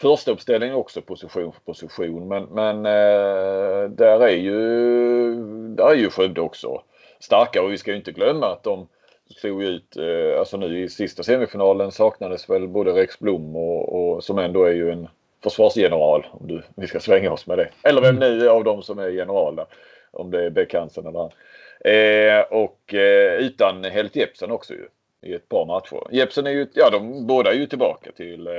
[0.01, 2.29] första uppställningen också position för position.
[2.29, 5.35] Men, men eh, där är ju
[5.75, 6.83] där är ju Skövde också
[7.21, 8.89] starka och vi ska ju inte glömma att de
[9.37, 14.25] slog ut, eh, alltså nu i sista semifinalen saknades väl både Rex Blom och, och
[14.25, 15.09] som ändå är ju en
[15.43, 17.71] försvarsgeneral om du, vi ska svänga oss med det.
[17.83, 18.39] Eller vem mm.
[18.39, 19.67] nu av dem som är general där.
[20.11, 21.31] Om det är Beck Hansen eller han.
[21.81, 24.89] Eh, och eh, utan Helt Jepsen också ju.
[25.23, 26.01] I ett par matcher.
[26.11, 28.53] Jepsen är ju, ja de båda är ju tillbaka till, eh,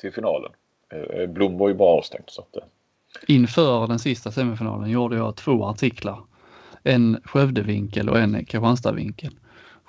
[0.00, 0.52] till finalen.
[0.92, 2.24] Eh, Blom var ju bara avstängd.
[2.26, 2.62] Så att, eh.
[3.28, 6.18] Inför den sista semifinalen gjorde jag två artiklar.
[6.82, 9.32] En Skövdevinkel och en Kristianstadvinkel.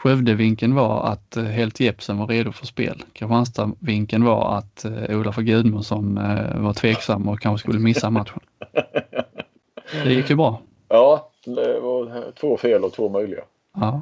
[0.03, 3.03] Skövdevinkeln var att eh, Helt Jepsen var redo för spel.
[3.13, 8.39] Kristianstadvinkeln var att eh, Olof Gudmundsson eh, var tveksam och kanske skulle missa matchen.
[10.03, 10.61] Det gick ju bra.
[10.87, 13.43] Ja, det var två fel och två möjliga.
[13.75, 14.01] Ja.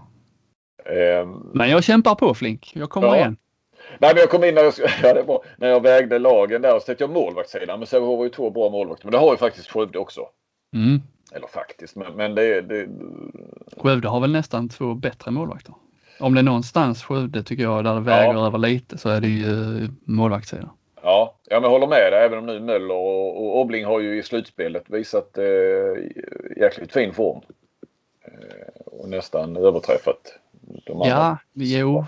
[1.22, 2.72] Um, men jag kämpar på Flink.
[2.76, 3.16] Jag kommer ja.
[3.16, 3.38] igen.
[4.00, 4.74] Nej, men jag kom in när jag,
[5.28, 7.80] ja, när jag vägde lagen där och så tänkte jag målvaktssidan.
[7.80, 9.06] Men Sävehof var ju två bra målvakter.
[9.06, 10.22] Men det har ju faktiskt Skövde också.
[10.76, 11.02] Mm.
[11.34, 12.88] Eller faktiskt, men, men det, det...
[13.78, 15.74] Skövde har väl nästan två bättre målvakter?
[16.22, 18.48] Om det är någonstans Skövde tycker jag där det väger ja.
[18.48, 20.70] över lite så är det ju målvaktssidan.
[21.04, 22.26] Ja, jag håller med dig.
[22.26, 25.44] Även om nu Möller och, och Obling har ju i slutspelet visat eh,
[26.58, 27.42] jäkligt fin form.
[28.26, 30.40] Eh, och nästan överträffat
[30.86, 31.08] de andra.
[31.08, 32.06] Ja, jo.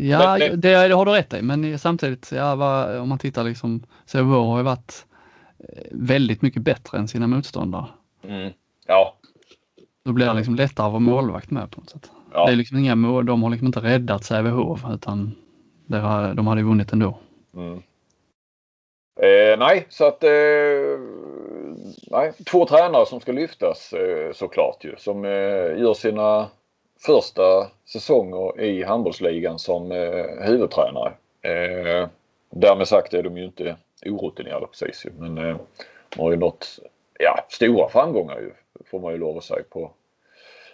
[0.00, 1.42] ja, det, det, det har du rätt i.
[1.42, 3.82] Men samtidigt, ja, vad, om man tittar liksom.
[4.06, 5.06] Sävehof har ju varit
[5.58, 7.86] eh, väldigt mycket bättre än sina motståndare.
[8.24, 8.52] Mm.
[8.86, 9.14] Ja.
[10.04, 12.10] Då blir det liksom lättare att vara målvakt med på något sätt.
[12.32, 12.46] Ja.
[12.46, 15.34] Det är liksom inga mål, de har liksom inte räddat Sävehof utan
[15.86, 17.18] det, de hade vunnit ändå.
[17.56, 17.82] Mm.
[19.20, 20.30] Eh, nej, så att eh,
[22.10, 24.94] nej, två tränare som ska lyftas eh, såklart ju.
[24.96, 26.48] Som eh, gör sina
[27.06, 31.12] första säsonger i handbollsligan som eh, huvudtränare.
[31.42, 32.08] Eh,
[32.50, 35.10] därmed sagt är de ju inte orutinerade precis ju.
[35.18, 35.56] Men eh,
[36.08, 36.78] de har ju nått
[37.18, 38.52] ja, stora framgångar ju,
[38.90, 39.90] får man ju lov att säga på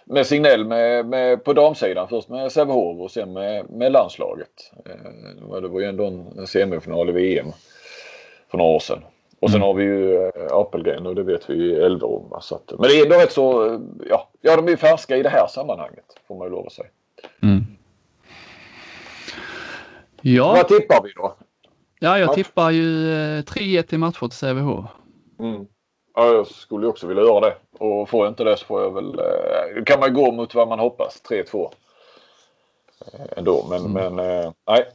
[0.05, 2.07] med Signell med, med, på damsidan.
[2.07, 4.71] Först med Sävehof och sen med, med landslaget.
[4.85, 7.47] Eh, det var ju ändå en semifinal i VM
[8.51, 8.99] för några år sedan.
[9.39, 9.67] Och sen mm.
[9.67, 12.23] har vi ju eh, Apelgren och det vet vi i Elverum.
[12.79, 15.29] Men det är ändå rätt så, eh, ja, ja de är ju färska i det
[15.29, 16.87] här sammanhanget får man ju lov att säga.
[17.43, 17.63] Mm.
[20.21, 20.47] Ja.
[20.47, 21.35] Vad tippar vi då?
[21.99, 24.85] Ja, jag tippar ju 3-1 i matcher till Sävehof.
[25.39, 25.65] Mm.
[26.15, 27.55] Ja, jag skulle också vilja göra det.
[27.79, 29.19] Och får jag inte det så får jag väl...
[29.19, 31.21] Eh, kan man gå mot vad man hoppas.
[31.29, 31.71] 3-2.
[33.13, 33.65] Eh, ändå.
[33.69, 34.15] Men, mm.
[34.15, 34.85] men eh, nej.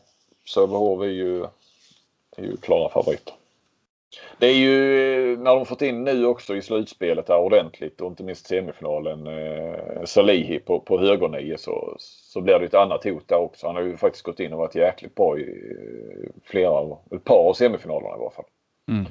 [0.55, 1.41] Sävehof är ju,
[2.37, 3.35] är ju klara favoriter.
[4.39, 8.23] Det är ju när de fått in nu också i slutspelet här ordentligt och inte
[8.23, 13.39] minst semifinalen eh, Salihi på, på högernio så, så blir det ett annat hot där
[13.39, 13.67] också.
[13.67, 15.75] Han har ju faktiskt gått in och varit jäkligt bra i
[16.45, 18.45] flera, ett par av semifinalerna i varje fall.
[18.89, 19.07] Mm.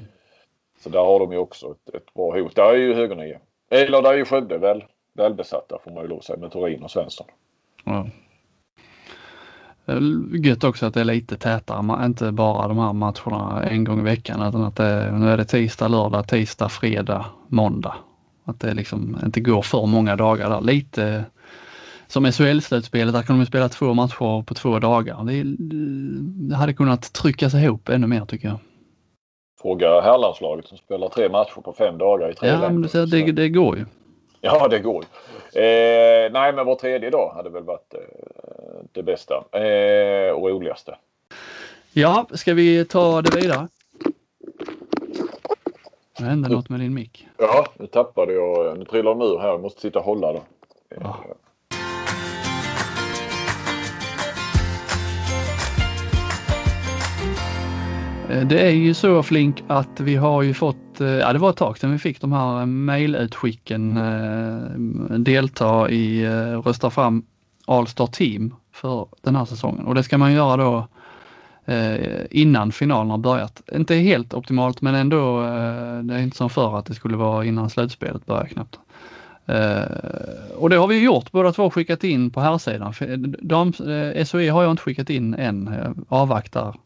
[0.82, 2.56] Så där har de ju också ett, ett bra hot.
[2.56, 3.38] Där är ju högernio.
[3.70, 6.90] Eller där är ju Skövde väl, välbesatta får man ju lov säga med Torin och
[6.90, 7.26] Svensson.
[7.84, 8.06] Ja.
[10.44, 14.02] Gött också att det är lite tätare, inte bara de här matcherna en gång i
[14.02, 17.94] veckan utan att det, nu är det tisdag, lördag, tisdag, fredag, måndag.
[18.44, 20.60] Att det liksom inte går för många dagar där.
[20.60, 21.24] Lite
[22.06, 25.24] som SHL-slutspelet, där kan de spela två matcher på två dagar.
[25.24, 25.42] Det,
[26.48, 28.58] det hade kunnat tryckas ihop ännu mer tycker jag.
[29.62, 33.32] Fråga herrlandslaget som spelar tre matcher på fem dagar i tre Ja, men det, det,
[33.32, 33.84] det går ju.
[34.40, 35.08] Ja, det går ju.
[35.60, 38.00] Eh, nej, men vår tredje dag hade väl varit eh,
[38.92, 40.96] det bästa eh, och roligaste.
[41.92, 43.68] Ja, ska vi ta det vidare?
[46.18, 47.26] Det hände något med din mick.
[47.38, 48.78] Ja, nu tappade jag.
[48.78, 49.48] Nu trillar den ur här.
[49.48, 50.42] Jag måste sitta och hålla då.
[51.00, 51.24] Ja.
[58.30, 61.50] Eh, det är ju så Flink att vi har ju fått, eh, ja det var
[61.50, 63.94] ett tag sedan vi fick de här eh, mejlutskicken,
[65.24, 66.28] delta i
[66.64, 67.22] rösta fram
[67.66, 70.86] Allstar Team för den här säsongen och det ska man göra då
[72.30, 73.62] innan finalen har börjat.
[73.72, 75.40] Inte helt optimalt men ändå,
[76.02, 78.78] det är inte som förr att det skulle vara innan slutspelet börjar knappt.
[80.56, 82.94] och det har vi gjort, båda två skickat in på här sidan.
[83.42, 83.72] De,
[84.24, 86.76] SOE har jag inte skickat in än, jag avvaktar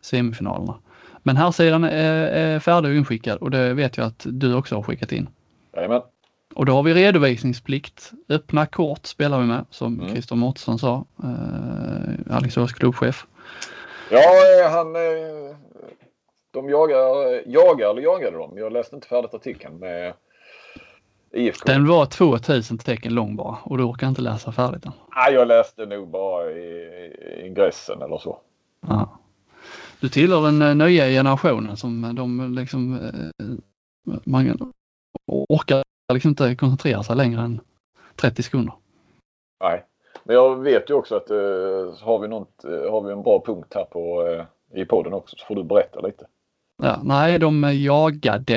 [0.00, 0.74] semifinalerna.
[1.22, 4.74] Men här sidan är, är färdig och inskickad och det vet jag att du också
[4.74, 5.28] har skickat in.
[5.76, 6.02] Jajamän.
[6.54, 8.12] Och då har vi redovisningsplikt.
[8.28, 10.08] Öppna kort spelar vi med som mm.
[10.08, 13.26] Christer Mårtensson sa, eh, Alingsås klubbchef.
[14.10, 15.56] Ja, eh, han, eh,
[16.50, 18.58] de jagar, jagar eller jagade dem.
[18.58, 20.14] Jag läste inte färdigt artikeln med
[21.32, 21.66] IFK.
[21.66, 24.92] Den var 2000 tecken lång bara och du orkar inte läsa färdigt den.
[25.16, 28.38] Nej, jag läste nog bara i, i ingressen eller så.
[28.88, 29.18] Ja.
[30.02, 32.98] Du tillhör den nya generationen som de liksom
[34.24, 34.72] man
[35.26, 37.60] orkar liksom inte koncentrera sig längre än
[38.16, 38.74] 30 sekunder.
[39.64, 39.84] Nej,
[40.24, 41.28] men jag vet ju också att
[42.00, 44.26] har, vi något, har vi en bra punkt här på,
[44.74, 46.26] i podden också så får du berätta lite.
[46.82, 48.54] Ja, nej, de jagade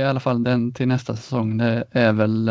[0.00, 1.58] i alla fall den till nästa säsong.
[1.58, 2.50] Det är väl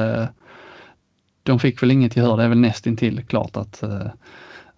[1.43, 2.37] de fick väl inget gehör.
[2.37, 3.83] Det är väl nästintill klart att,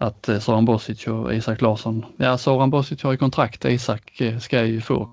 [0.02, 4.82] att Soran Bosic och Isak Larsson, ja Soran Bosic har ju kontrakt, Isak ska ju
[4.82, 5.10] få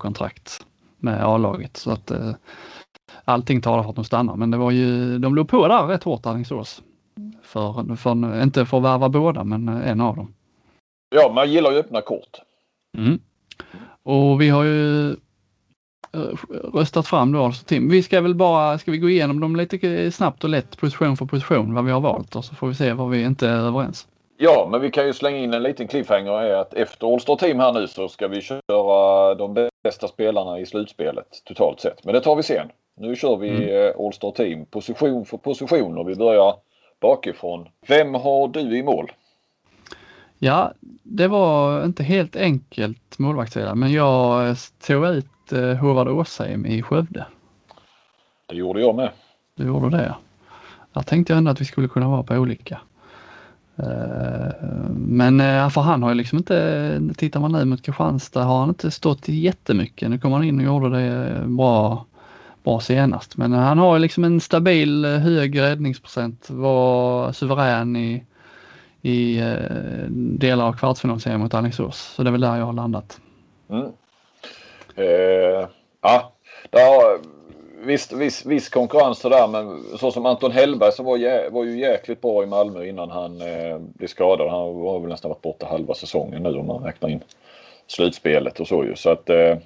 [0.00, 0.66] kontrakt
[0.98, 2.12] med A-laget så att
[3.24, 4.36] allting talar för att de stannar.
[4.36, 6.82] Men det var ju, de låg på där rätt hårt Alingsås.
[7.42, 10.34] För, för, inte för att värva båda, men en av dem.
[11.14, 12.40] Ja, man gillar ju öppna kort.
[12.98, 13.18] Mm.
[14.02, 15.16] Och vi har ju eh,
[16.74, 17.88] röstat fram då alltså Tim.
[17.88, 21.26] Vi ska väl bara, ska vi gå igenom dem lite snabbt och lätt position för
[21.26, 24.08] position vad vi har valt och så får vi se vad vi inte är överens.
[24.42, 27.36] Ja, men vi kan ju slänga in en liten cliffhanger är att efter All Star
[27.36, 32.04] Team här nu så ska vi köra de bästa spelarna i slutspelet totalt sett.
[32.04, 32.68] Men det tar vi sen.
[32.96, 33.68] Nu kör vi mm.
[33.68, 36.54] Eh, All Star Team position för position och vi börjar
[37.00, 37.68] bakifrån.
[37.88, 39.12] Vem har du i mål?
[40.38, 40.72] Ja,
[41.02, 47.26] det var inte helt enkelt målvaktssida men jag tog ut eh, Håvard Åsheim i Skövde.
[48.46, 49.10] Det gjorde jag med.
[49.54, 50.14] Du gjorde det.
[50.92, 52.80] Jag tänkte ändå att vi skulle kunna vara på olika.
[53.82, 54.52] Eh,
[54.94, 58.68] men eh, för han har ju liksom inte, tittar man nu mot Kristianstad har han
[58.68, 60.10] inte stått jättemycket.
[60.10, 62.04] Nu kom han in och gjorde det eh, bra
[62.62, 63.36] bra senast.
[63.36, 68.24] Men han har liksom en stabil hög räddningsprocent, var suverän i,
[69.02, 69.42] i
[70.10, 71.98] delar av kvartsfinalserien mot Alingsås.
[71.98, 73.20] Så det är väl där jag har landat.
[73.70, 73.86] Mm.
[74.96, 75.68] Eh,
[76.00, 76.32] ja,
[76.70, 77.18] där,
[77.84, 81.78] visst, viss, viss konkurrens där men så som Anton Hellberg som var, jä, var ju
[81.78, 84.50] jäkligt bra i Malmö innan han eh, blev skadad.
[84.50, 87.24] Han har väl nästan varit borta halva säsongen nu om man räknar in
[87.86, 88.96] slutspelet och så ju.
[88.96, 89.56] Så att eh,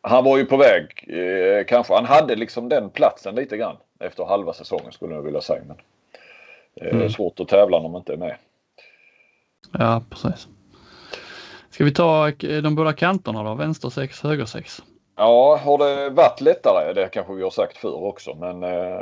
[0.00, 1.94] han var ju på väg eh, kanske.
[1.94, 5.62] Han hade liksom den platsen lite grann efter halva säsongen skulle jag vilja säga.
[5.66, 5.76] Men
[6.80, 7.10] eh, mm.
[7.10, 8.36] Svårt att tävla om man inte är med.
[9.72, 10.48] Ja, precis.
[11.70, 13.54] Ska vi ta eh, de båda kanterna då?
[13.54, 14.82] Vänster 6, höger 6?
[15.16, 16.92] Ja, har det varit lättare?
[16.92, 19.00] Det kanske vi har sagt förr också, men eh,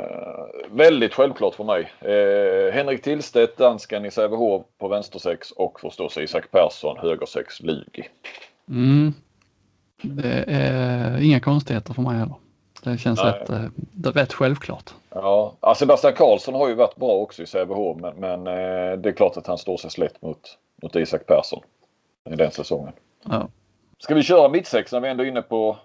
[0.71, 1.91] väldigt självklart för mig.
[1.99, 7.61] Eh, Henrik Tillstedt, dansken i Sävehof på vänster 6 och förstås Isak Persson, höger 6,
[7.61, 8.09] Lugi.
[8.69, 9.13] Mm,
[10.01, 12.35] det är inga konstigheter för mig heller.
[12.83, 13.65] Det känns rätt, eh,
[14.03, 14.93] rätt självklart.
[15.09, 19.13] Ja, Sebastian Karlsson har ju varit bra också i Sävehof men, men eh, det är
[19.15, 21.63] klart att han står sig slätt mot, mot Isak Persson
[22.29, 22.93] i den säsongen.
[23.23, 23.47] Ja.
[23.99, 25.77] Ska vi köra mittsex när vi ändå är inne på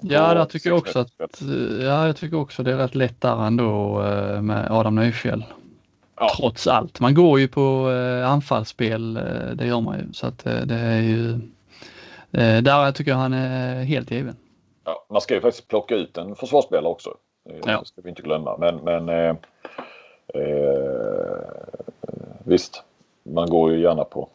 [0.00, 1.40] Ja, jag tycker också att
[1.80, 5.44] ja, jag tycker också det är rätt lätt där ändå eh, med Adam Nyfjäll.
[6.16, 6.32] Ja.
[6.36, 7.00] Trots allt.
[7.00, 7.88] Man går ju på
[8.26, 9.14] anfallsspel,
[9.54, 10.12] det gör man ju.
[10.12, 11.40] Så att det är ju
[12.32, 14.36] Eh, där tycker jag han är helt given.
[14.84, 17.16] Ja, man ska ju faktiskt plocka ut en försvarsspelare också.
[17.50, 17.80] Eh, ja.
[17.80, 18.56] Det ska vi inte glömma.
[18.56, 19.36] Men, men eh,
[20.34, 21.38] eh,
[22.44, 22.82] visst,
[23.22, 24.28] man går ju gärna på,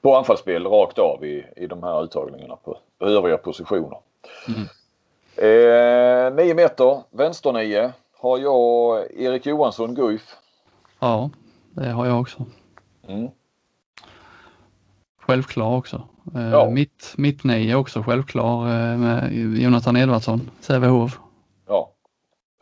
[0.00, 3.98] på anfallsspel rakt av i, i de här uttagningarna på, på övriga positioner.
[4.48, 4.60] Mm.
[5.42, 10.36] Eh, nio meter, vänster nio har jag Erik Johansson, Guif.
[10.98, 11.30] Ja,
[11.70, 12.44] det har jag också.
[13.08, 13.28] Mm.
[15.20, 16.02] Självklar också.
[16.34, 16.70] Eh, ja.
[16.70, 21.20] Mitt, mitt är också självklar eh, med Jonathan Edvardsson, Sävehof.
[21.66, 21.92] Ja,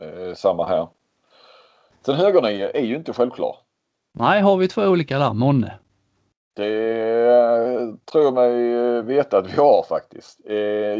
[0.01, 0.87] eh, samma här.
[2.05, 3.55] Sen högernio är ju inte självklar.
[4.11, 5.73] Nej, har vi två olika där, månne?
[6.57, 10.39] Det tror jag mig eh, veta att vi har faktiskt.
[10.45, 10.55] Eh,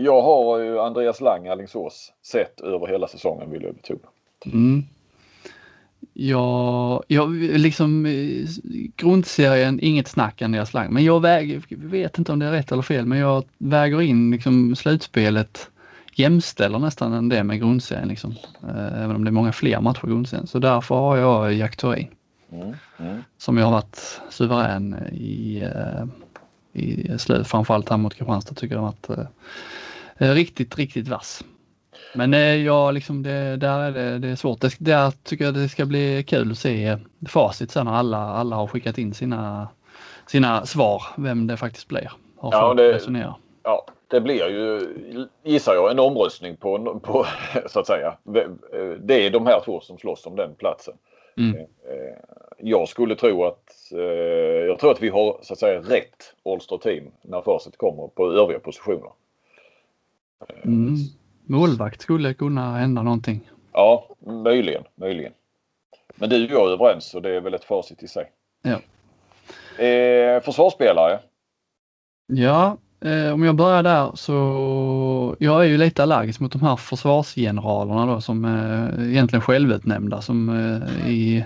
[0.05, 3.99] jag har ju Andreas Lang, Alingsås, sett över hela säsongen vill jag betona.
[4.45, 4.83] Mm.
[6.13, 8.47] Ja, jag liksom eh,
[8.95, 12.81] grundserien, inget snack Andreas Lang, men jag väger, vet inte om det är rätt eller
[12.81, 15.69] fel, men jag väger in liksom slutspelet
[16.13, 18.35] jämställer nästan det med grundserien liksom.
[18.95, 20.47] Även om det är många fler matcher i grundserien.
[20.47, 22.07] Så därför har jag Jack Thorin.
[22.51, 23.23] Mm, mm.
[23.37, 26.05] Som jag har varit suverän i, eh,
[26.81, 29.29] i slut, framförallt här mot Kristianstad tycker jag har varit
[30.17, 31.43] riktigt, riktigt vass.
[32.13, 34.61] Men eh, ja, liksom det, där är det, det är svårt.
[34.61, 38.55] Det, där tycker jag det ska bli kul att se facit sen när alla, alla
[38.55, 39.67] har skickat in sina,
[40.27, 42.11] sina svar, vem det faktiskt blir.
[42.37, 43.35] Har ja, det, resonera.
[43.63, 44.87] ja, det blir ju,
[45.43, 47.25] gissar jag, en omröstning på, på,
[47.67, 48.17] så att säga.
[48.99, 50.93] Det är de här två som slåss om den platsen.
[51.37, 51.57] Mm.
[51.57, 51.65] Eh,
[52.57, 53.99] jag skulle tro att, eh,
[54.67, 58.31] jag tror att vi har så att säga rätt All-Star team när facit kommer på
[58.31, 59.11] övriga positioner.
[60.63, 60.95] Mm
[61.47, 63.49] målvakt skulle kunna hända någonting.
[63.73, 65.33] Ja, möjligen, möjligen.
[66.15, 68.31] Men du och jag är överens och det är väl ett facit i sig.
[68.61, 68.79] Ja.
[69.83, 71.19] Eh, försvarsspelare?
[72.27, 76.75] Ja, Eh, om jag börjar där så jag är ju lite allergisk mot de här
[76.75, 81.45] försvarsgeneralerna då som är egentligen självutnämnda som eh, i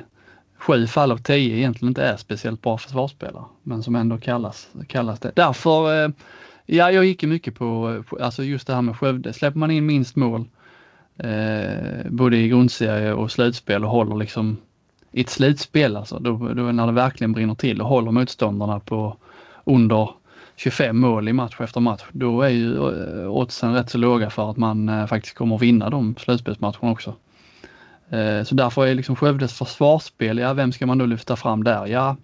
[0.58, 5.20] sju fall av tio egentligen inte är speciellt bra försvarsspelare men som ändå kallas, kallas
[5.20, 5.32] det.
[5.36, 6.12] Därför, eh,
[6.66, 9.34] ja jag gick ju mycket på, alltså just det här med Skövde.
[9.34, 10.46] Släpper man in minst mål
[11.18, 14.58] eh, både i grundserie och slutspel och håller liksom
[15.12, 19.18] i ett slutspel alltså, då, då när det verkligen brinner till och håller motståndarna på
[19.64, 20.10] under
[20.62, 24.50] 25 mål i match efter match, då är ju eh, oddsen rätt så låga för
[24.50, 27.16] att man eh, faktiskt kommer att vinna de slutspelsmatcherna också.
[28.10, 31.86] Eh, så därför är liksom Skövdes försvarsspel, ja vem ska man då lyfta fram där?
[31.86, 32.16] Ja,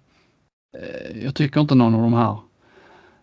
[1.22, 2.36] jag tycker inte någon av de här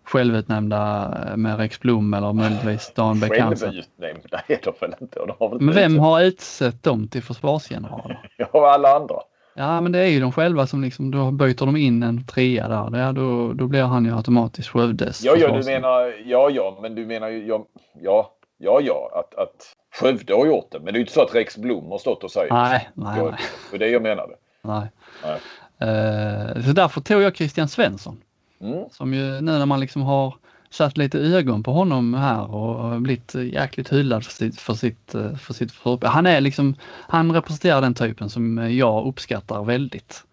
[0.03, 5.19] självutnämnda med Rex Blom eller möjligtvis Dan Beck Självutnämnda är de väl inte?
[5.19, 8.29] De har väl Men vem har utsett dem till försvarsgeneraler?
[8.37, 9.15] ja, alla andra.
[9.57, 12.67] Ja, men det är ju de själva som liksom, då byter de in en trea
[12.67, 12.99] där.
[12.99, 15.23] Ja, då, då blir han ju automatiskt Skövdes.
[15.23, 17.65] Ja, ja, du menar, ja, ja, men du menar ju, ja,
[18.01, 20.79] ja, ja, ja, att, att Skövde har gjort det.
[20.79, 22.51] Men det är ju inte så att Rex Blom har stått och sagt.
[22.51, 23.33] Nej, nej, nej.
[23.71, 24.33] Det är det jag menade.
[24.61, 24.87] Nej.
[25.23, 25.39] nej.
[25.83, 28.21] Uh, så därför tog jag Christian Svensson.
[28.61, 28.89] Mm.
[28.91, 30.35] Som ju nu när man liksom har
[30.75, 35.35] satt lite ögon på honom här och blivit jäkligt hyllad för sitt, för sitt, eh,
[35.35, 36.75] för sitt för, Han är liksom,
[37.09, 40.23] han representerar den typen som jag uppskattar väldigt.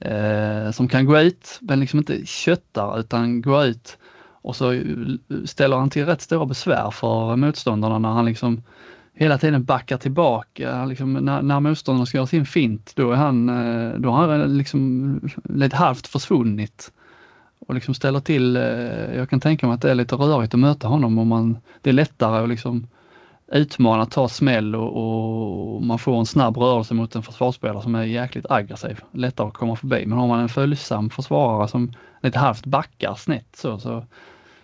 [0.00, 3.98] Eh, som kan gå ut, men liksom inte köttar utan gå ut
[4.42, 4.80] och så
[5.44, 8.62] ställer han till rätt stora besvär för motståndarna när han liksom
[9.14, 10.84] hela tiden backar tillbaka.
[10.84, 14.58] Liksom, när, när motståndarna ska göra sin fint, då är han, eh, då har han
[14.58, 16.92] liksom lite halvt försvunnit
[17.68, 20.60] och liksom ställer till, eh, jag kan tänka mig att det är lite rörigt att
[20.60, 22.86] möta honom om man, det är lättare att liksom
[23.46, 28.04] utmana, ta smäll och, och, man får en snabb rörelse mot en försvarsspelare som är
[28.04, 29.00] jäkligt aggressiv.
[29.12, 30.06] Lättare att komma förbi.
[30.06, 34.04] Men har man en följsam försvarare som lite halvt backar snett så, så,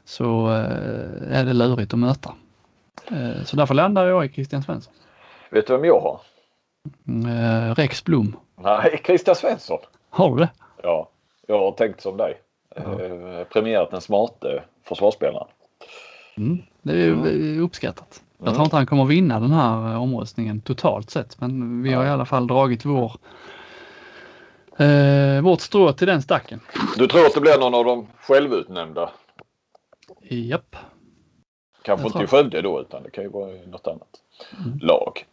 [0.05, 2.35] så eh, är det lurigt att möta.
[3.11, 4.95] Eh, så därför landar jag i Christian Svensson.
[5.51, 6.21] Vet du vem jag har?
[7.09, 8.37] Mm, Rex Blom.
[8.61, 9.79] Nej, Christian Svensson.
[10.11, 10.51] Har du det?
[10.83, 11.09] Ja,
[11.47, 12.41] jag har tänkt som dig
[12.75, 15.49] eh, premierat den smarte försvarsspelaren.
[16.37, 18.23] Mm, det är ju uppskattat.
[18.39, 18.65] Jag tror mm.
[18.65, 22.27] inte han kommer vinna den här eh, omröstningen totalt sett men vi har i alla
[22.27, 23.13] fall dragit vår
[24.79, 26.61] eh, vårt strå till den stacken.
[26.97, 29.11] Du tror att det blir någon av de självutnämnda?
[30.23, 30.77] Japp.
[31.83, 34.09] Kanske inte i Skövde då utan det kan ju vara något annat
[34.67, 34.79] mm.
[34.79, 35.25] lag.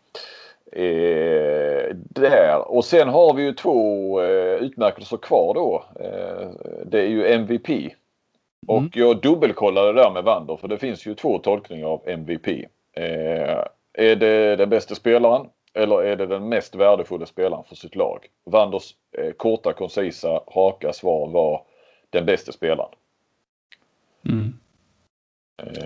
[0.71, 2.71] Eh, där.
[2.71, 5.85] Och sen har vi ju två eh, utmärkelser kvar då.
[5.99, 6.49] Eh,
[6.85, 7.95] det är ju MVP.
[8.67, 8.91] Och mm.
[8.93, 12.47] jag dubbelkollade där med Wander för det finns ju två tolkningar av MVP.
[12.93, 17.95] Eh, är det den bästa spelaren eller är det den mest värdefulla spelaren för sitt
[17.95, 18.27] lag?
[18.45, 21.63] Wanders eh, korta, koncisa, raka svar var
[22.09, 22.91] den bästa spelaren.
[24.25, 24.53] Mm.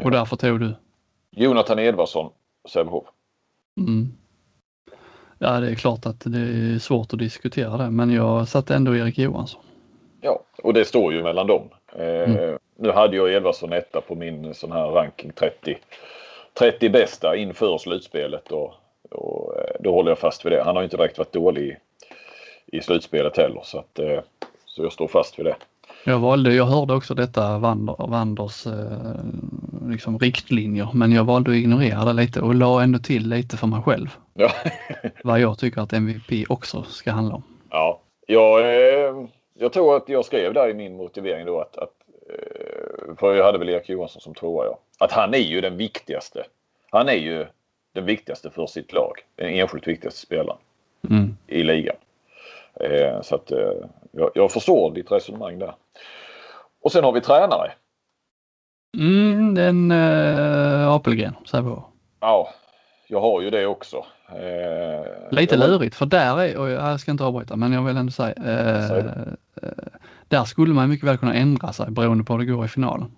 [0.04, 0.76] Och därför tog du?
[1.32, 2.32] Jonathan Edvardsson,
[2.70, 3.06] Sävehof.
[3.78, 4.14] Mm.
[5.40, 8.96] Ja, det är klart att det är svårt att diskutera det, men jag satte ändå
[8.96, 9.62] Erik Johansson.
[10.22, 11.70] Ja, och det står ju mellan dem.
[11.96, 12.58] Eh, mm.
[12.80, 15.78] Nu hade jag Edvardsson etta på min sån här ranking 30,
[16.54, 18.74] 30 bästa inför slutspelet och,
[19.12, 20.64] och eh, då håller jag fast vid det.
[20.64, 21.78] Han har inte direkt varit dålig i,
[22.78, 24.20] i slutspelet heller så att eh,
[24.66, 25.56] så jag står fast vid det.
[26.06, 29.16] Jag valde, jag hörde också detta Wander, Wanders eh,
[29.88, 33.68] liksom riktlinjer men jag valde att ignorera det lite och la ändå till lite för
[33.68, 34.18] mig själv.
[34.38, 34.52] Ja.
[35.24, 37.44] vad jag tycker att MVP också ska handla om.
[37.70, 41.94] Ja, jag, eh, jag tror att jag skrev där i min motivering då att, att
[42.30, 44.80] eh, för jag hade väl Erik Johansson som tvåa ja.
[45.00, 46.44] Att han är ju den viktigaste.
[46.92, 47.46] Han är ju
[47.94, 49.14] den viktigaste för sitt lag.
[49.36, 50.60] Den enskilt viktigaste spelaren
[51.10, 51.38] mm.
[51.48, 51.96] i ligan.
[52.74, 53.52] Eh, så att
[54.12, 55.76] jag, jag förstår ditt resonemang där.
[56.82, 57.72] Och sen har vi tränare.
[58.98, 61.84] Mm, den äh, Apelgren, Sävehof.
[62.20, 62.50] Ja,
[63.08, 64.06] jag har ju det också.
[64.30, 65.68] Eh, Lite var...
[65.68, 68.98] lurigt för där är, och jag ska inte avbryta men jag vill ändå säga, eh,
[68.98, 69.70] eh,
[70.28, 73.12] där skulle man mycket väl kunna ändra sig beroende på hur det går i finalen.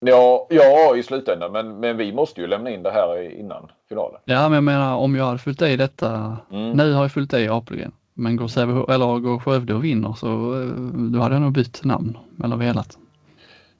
[0.00, 4.20] Ja, ja i slutändan men, men vi måste ju lämna in det här innan finalen.
[4.24, 6.70] Ja men jag menar om jag hade fyllt i detta, mm.
[6.70, 7.92] nu har jag fyllt i Apelgren.
[8.14, 10.68] Men går, Sävehof, eller går Skövde och vinner så eh,
[11.12, 12.98] då hade jag nog bytt namn eller velat.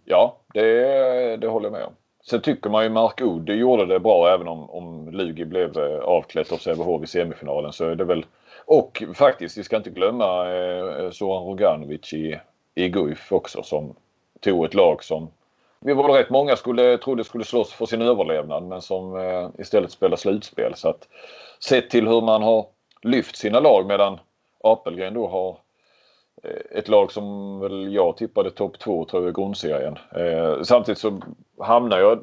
[0.04, 1.92] Ja, det, det håller jag med om.
[2.22, 5.98] Sen tycker man ju Mark Udde gjorde det bra även om, om Lugi blev eh,
[5.98, 8.26] avklätt av Sävehof i semifinalen så är det väl
[8.64, 12.40] och faktiskt, vi ska inte glömma eh, Zoran Roganovic i,
[12.74, 13.94] i Guif också som
[14.40, 15.28] tog ett lag som
[15.80, 19.90] vi var rätt många skulle, trodde skulle slåss för sin överlevnad men som eh, istället
[19.90, 20.74] spelar slutspel.
[20.74, 21.08] Så att
[21.60, 22.66] sett till hur man har
[23.02, 24.18] lyft sina lag medan
[24.64, 25.56] Apelgren då har
[26.42, 29.98] Eh, ett lag som väl jag tippade topp två tror jag i grundserien.
[30.16, 31.20] Eh, samtidigt så
[31.58, 32.18] hamnar jag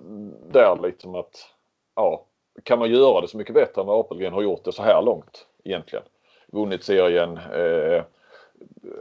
[0.51, 1.49] där lite att
[1.95, 2.25] ja,
[2.63, 5.01] kan man göra det så mycket bättre än vad Apelgren har gjort det så här
[5.01, 6.05] långt egentligen?
[6.47, 8.03] Vunnit serien, eh,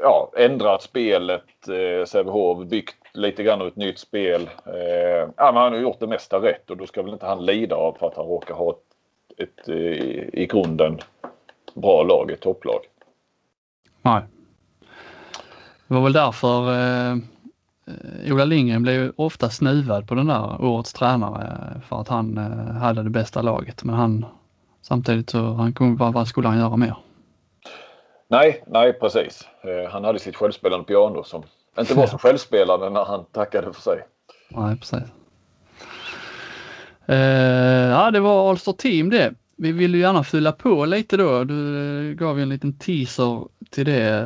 [0.03, 4.51] ja, ändrat spelet, eh, Sävehof byggt lite grann av ett nytt spel.
[4.67, 7.47] Eh, ja, men han har gjort det mesta rätt och då ska väl inte han
[7.47, 8.85] lida av för att han råkar ha ett,
[9.49, 10.99] ett eh, i, i grunden
[11.75, 12.81] bra lag, ett topplag.
[14.03, 14.23] Nej.
[15.89, 17.17] Det var väl därför eh,
[18.33, 23.03] Ola Lindgren blev ofta snuvad på den där årets tränare för att han eh, hade
[23.03, 23.85] det bästa laget.
[23.85, 24.27] Men han
[24.83, 26.97] samtidigt så han kom, vad, vad skulle han göra mer?
[28.29, 29.49] Nej, nej precis.
[29.63, 31.43] Eh, han hade sitt självspelande piano som
[31.79, 34.07] inte var så självspelande när han tackade för sig.
[34.49, 35.09] Nej, precis.
[37.07, 37.17] Eh,
[37.91, 39.35] ja, det var Alster Team det.
[39.61, 41.45] Vi vill ju gärna fylla på lite då.
[41.45, 44.19] Du gav ju en liten teaser till det.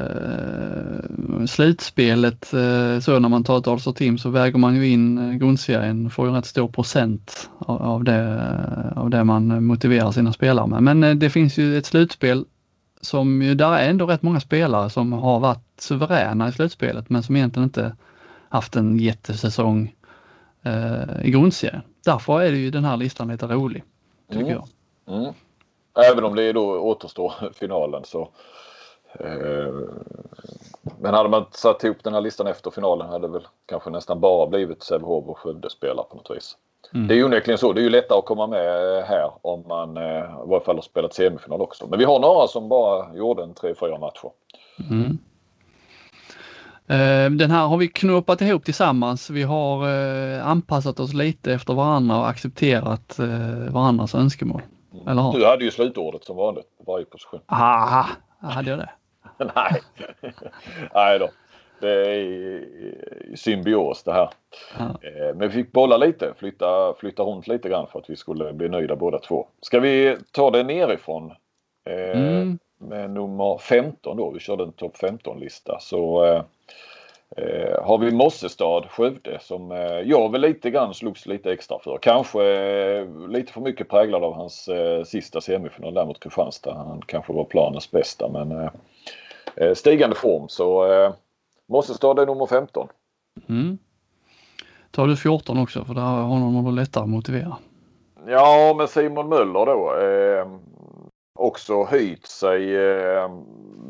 [1.39, 5.19] Eh, slutspelet, eh, så när man tar ett Alster Team så väger man ju in
[5.19, 10.33] eh, grundserien, får ju en rätt stor procent av det, av det man motiverar sina
[10.33, 10.97] spelare med.
[10.97, 12.45] Men det finns ju ett slutspel
[13.01, 17.23] som ju, där är ändå rätt många spelare som har varit suveräna i slutspelet men
[17.23, 17.97] som egentligen inte
[18.49, 19.95] haft en jättesäsong
[20.63, 21.83] eh, i grundserien.
[22.05, 23.85] Därför är det ju den här listan lite rolig,
[24.29, 24.55] tycker mm.
[24.55, 24.65] jag.
[25.07, 25.33] Mm.
[26.11, 28.29] Även om det då återstår finalen så.
[29.21, 29.75] Eh,
[31.01, 34.21] men hade man satt ihop den här listan efter finalen hade det väl kanske nästan
[34.21, 36.57] bara blivit Sävehof och Skövde spelare på något vis.
[36.95, 37.09] Mm.
[37.09, 37.73] Det är ju onekligen så.
[37.73, 40.03] Det är ju lättare att komma med här om man eh,
[40.45, 41.87] i varje fall har spelat semifinal också.
[41.87, 44.31] Men vi har några som bara gjorde en 3-4 matcher.
[44.91, 45.19] Mm.
[46.87, 49.31] Eh, den här har vi knoppat ihop tillsammans.
[49.31, 53.19] Vi har eh, anpassat oss lite efter varandra och accepterat
[53.69, 54.63] varandras önskemål.
[55.07, 57.41] Eller Du hade ju slutordet som vanligt på varje position.
[57.47, 58.07] Aha,
[58.41, 58.91] hade jag det?
[59.55, 59.83] Nej.
[60.95, 61.29] Nej då.
[61.81, 64.31] Det är symbios det här.
[64.79, 64.85] Ja.
[64.85, 68.53] Eh, men vi fick bolla lite, flytta, flytta runt lite grann för att vi skulle
[68.53, 69.47] bli nöjda båda två.
[69.61, 71.33] Ska vi ta det nerifrån?
[71.85, 72.59] Eh, mm.
[72.79, 74.31] Med nummer 15 då.
[74.31, 75.79] Vi körde en topp 15-lista.
[75.81, 76.25] Så
[77.37, 81.79] eh, Eh, har vi Mossestad, Skövde, som eh, jag väl lite grann slogs lite extra
[81.79, 81.99] för.
[82.03, 86.75] Kanske eh, lite för mycket präglad av hans eh, sista semifinal där mot Kristianstad.
[86.75, 88.71] Han kanske var planens bästa men eh,
[89.57, 91.13] eh, stigande form så eh,
[91.69, 92.89] Mossestad är nummer 15.
[93.49, 93.79] Mm.
[94.91, 97.57] Tar du 14 också för där har honom lättare att motivera.
[98.27, 99.95] Ja, men Simon Möller då.
[101.43, 102.77] Också höjt sig.
[102.77, 103.31] Eh,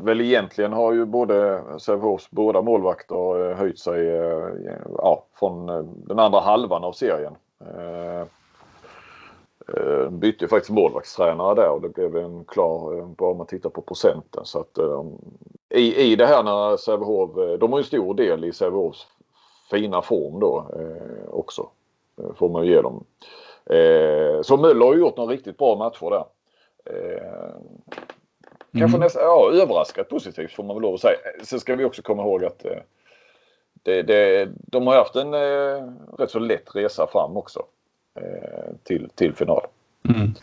[0.03, 4.49] väl egentligen har ju både Sävehofs båda målvakter eh, höjt sig eh,
[4.97, 7.35] ja, från eh, den andra halvan av serien.
[7.59, 8.27] Eh,
[10.09, 14.45] bytte faktiskt målvaktstränare där och det blev en klar, bara om man tittar på procenten.
[14.45, 14.79] Så att,
[15.69, 19.07] i, I det här när Sävehof, de har ju stor del i Sävehofs
[19.71, 20.65] fina form då
[21.31, 21.67] också.
[22.35, 23.03] Får man ju ge dem.
[24.43, 26.23] Så Möller har gjort några riktigt bra matcher där.
[26.85, 27.55] Eh,
[28.71, 28.99] kanske mm.
[28.99, 31.17] nästan ja, överraskat positivt får man väl lov att säga.
[31.43, 32.77] Sen ska vi också komma ihåg att eh,
[33.83, 37.63] det, det, de har haft en eh, rätt så lätt resa fram också
[38.19, 39.61] eh, till, till final.
[40.09, 40.33] Mm.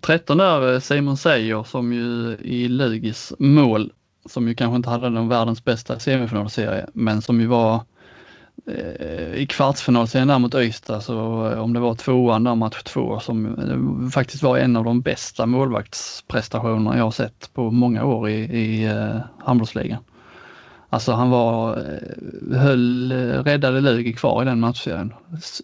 [0.00, 3.92] 13 eh, där eh, Simon Seijer som ju i Lugis mål
[4.26, 7.80] som ju kanske inte hade den världens bästa semifinalserie men som ju var
[9.34, 13.46] i kvartsfinalserien där mot Öysta så eh, om det var tvåan där match två som
[13.46, 18.92] eh, faktiskt var en av de bästa målvaktsprestationerna jag sett på många år i, i
[19.38, 20.04] handbollsligan.
[20.90, 21.84] Alltså han var,
[22.52, 23.12] höll,
[23.44, 25.14] räddade Lugi kvar i den matchserien.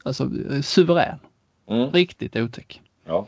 [0.05, 0.31] Alltså
[0.63, 1.19] suverän.
[1.71, 1.91] Mm.
[1.91, 2.81] Riktigt otäck.
[3.05, 3.27] Ja.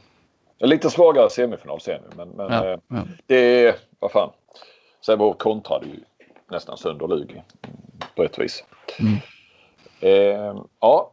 [0.58, 3.02] Lite svagare semifinal sen men, men ja, ja.
[3.26, 4.30] det är, vad fan.
[5.06, 6.00] Sävehof kontrade ju
[6.50, 7.42] nästan sönder Lugi
[8.14, 8.64] på ett vis.
[9.00, 9.16] Mm.
[10.00, 11.12] Eh, ja.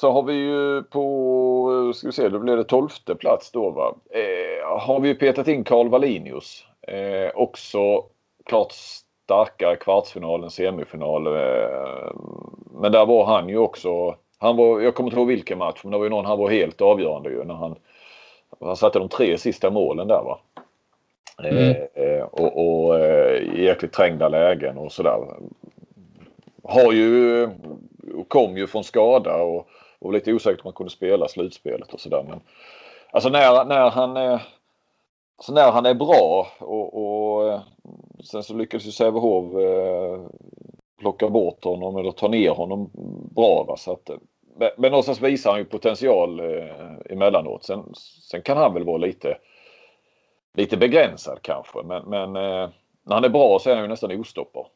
[0.00, 3.94] Så har vi ju på, ska vi se, då blev det tolfte plats då va.
[4.10, 6.64] Eh, har vi petat in Karl Wallinius.
[6.82, 8.04] Eh, också
[8.44, 8.72] klart
[9.24, 11.26] starkare kvartsfinal än semifinal.
[11.26, 12.12] Eh,
[12.80, 15.92] men där var han ju också, han var, jag kommer inte ihåg vilken match, men
[15.92, 17.76] det var ju någon han var helt avgörande ju när han,
[18.60, 20.38] han satte de tre sista målen där va.
[21.42, 21.76] Mm.
[21.94, 25.18] Eh, och, och eh, jäkligt trängda lägen och sådär
[26.64, 27.48] har ju,
[28.28, 29.66] kom ju från skada och, och
[29.98, 32.24] var lite osäkert om han kunde spela slutspelet och sådär.
[32.28, 32.40] Men
[33.10, 34.42] alltså när, när han är
[35.38, 37.60] så när han är bra och, och eh,
[38.24, 40.26] sen så lyckades ju Sävehof eh,
[40.98, 42.90] plocka bort honom eller ta ner honom
[43.34, 43.64] bra.
[43.68, 43.76] Va?
[43.76, 44.16] Så att, eh,
[44.76, 47.64] men någonstans visar han ju potential eh, emellanåt.
[47.64, 47.94] Sen,
[48.30, 49.38] sen kan han väl vara lite,
[50.54, 52.68] lite begränsad kanske men, men eh,
[53.02, 54.66] när han är bra så är han ju nästan ostoppbar.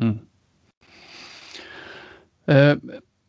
[0.00, 0.18] Mm.
[2.46, 2.74] Eh,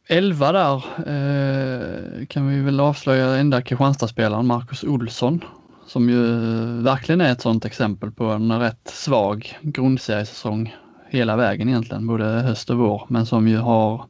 [0.07, 5.43] elva där eh, kan vi väl avslöja enda Kristianstadsspelaren Marcus Olsson
[5.85, 10.75] som ju eh, verkligen är ett sådant exempel på en rätt svag grundseriesäsong
[11.09, 14.05] hela vägen egentligen, både höst och vår, men som ju har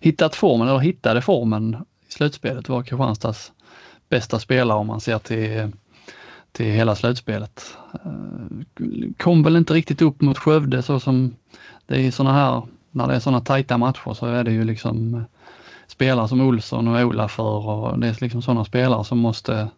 [0.00, 1.76] hittat formen, eller hittade formen
[2.08, 3.52] i slutspelet, var Kristianstads
[4.08, 5.72] bästa spelare om man ser till,
[6.52, 7.76] till hela slutspelet.
[7.92, 11.34] Eh, kom väl inte riktigt upp mot Skövde så som
[11.86, 15.14] det är sådana här, när det är sådana tajta matcher så är det ju liksom
[15.14, 15.22] eh,
[15.86, 19.68] spelare som Olsson och Olafur och det är liksom sådana spelare som måste,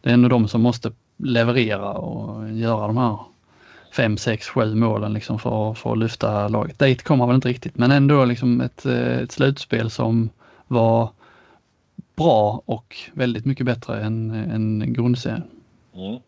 [0.00, 3.18] det är ändå de som måste leverera och göra de här
[3.96, 6.78] fem, sex, sju målen liksom för, för att lyfta laget.
[6.78, 10.30] Dit kommer väl inte riktigt, men ändå liksom ett, eh, ett slutspel som
[10.66, 11.10] var
[12.16, 15.42] bra och väldigt mycket bättre än, än grundserien.
[15.94, 16.20] Mm.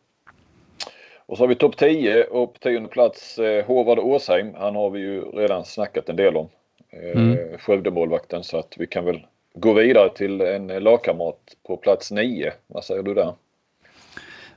[1.28, 4.54] Och så har vi topp 10 och på tionde plats eh, Håvard Åsheim.
[4.58, 6.48] Han har vi ju redan snackat en del om.
[6.90, 7.58] Eh, mm.
[7.58, 12.52] Skövdemålvakten så att vi kan väl gå vidare till en lagkamrat på plats 9.
[12.66, 13.32] Vad säger du där?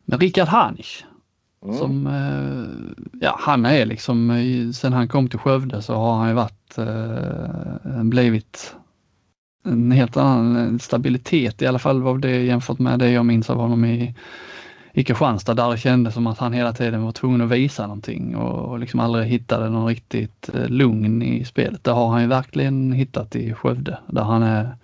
[0.06, 1.04] Men Rickard Hanich.
[1.64, 1.76] Mm.
[1.76, 4.44] Som, eh, ja, han är liksom,
[4.76, 8.76] sen han kom till Skövde så har han ju varit, eh, blivit
[9.66, 13.58] en helt annan stabilitet i alla fall var det jämfört med det jag minns av
[13.58, 14.16] honom i,
[14.94, 18.36] i Kristianstad där det kändes som att han hela tiden var tvungen att visa någonting
[18.36, 21.84] och, liksom aldrig hittade någon riktigt eh, lugn i spelet.
[21.84, 24.76] Det har han ju verkligen hittat i Skövde där han är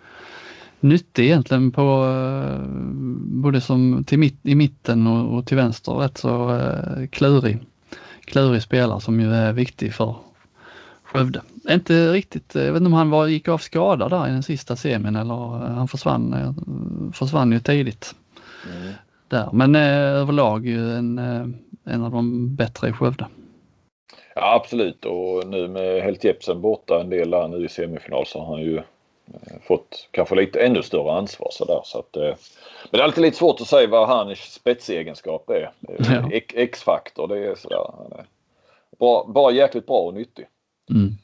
[0.79, 2.59] nyttig egentligen på eh,
[3.17, 7.59] både som till mitt, i mitten och, och till vänster rätt så eh, klurig,
[8.25, 10.15] klurig spelare som ju är viktig för
[11.03, 11.41] Skövde.
[11.69, 14.43] Inte riktigt, eh, jag vet inte om han var, gick av skadad där i den
[14.43, 16.55] sista semin eller han försvann,
[17.13, 18.15] försvann ju tidigt.
[18.77, 18.93] Mm.
[19.27, 19.49] Där.
[19.53, 21.47] Men eh, överlag ju en, eh,
[21.93, 23.27] en av de bättre i Skövde.
[24.35, 28.39] Ja absolut och nu med Helt Jepsen borta en del där nu i semifinal så
[28.39, 28.81] har han ju
[29.67, 31.81] fått kanske lite ännu större ansvar sådär.
[31.83, 32.35] Så att, men
[32.91, 35.71] det är alltid lite svårt att säga vad hans spetsegenskap är.
[35.97, 36.29] Ja.
[36.53, 37.85] X-faktor det är sådär.
[38.99, 40.45] Bra, bara jäkligt bra och nyttig.
[40.89, 41.17] Mm.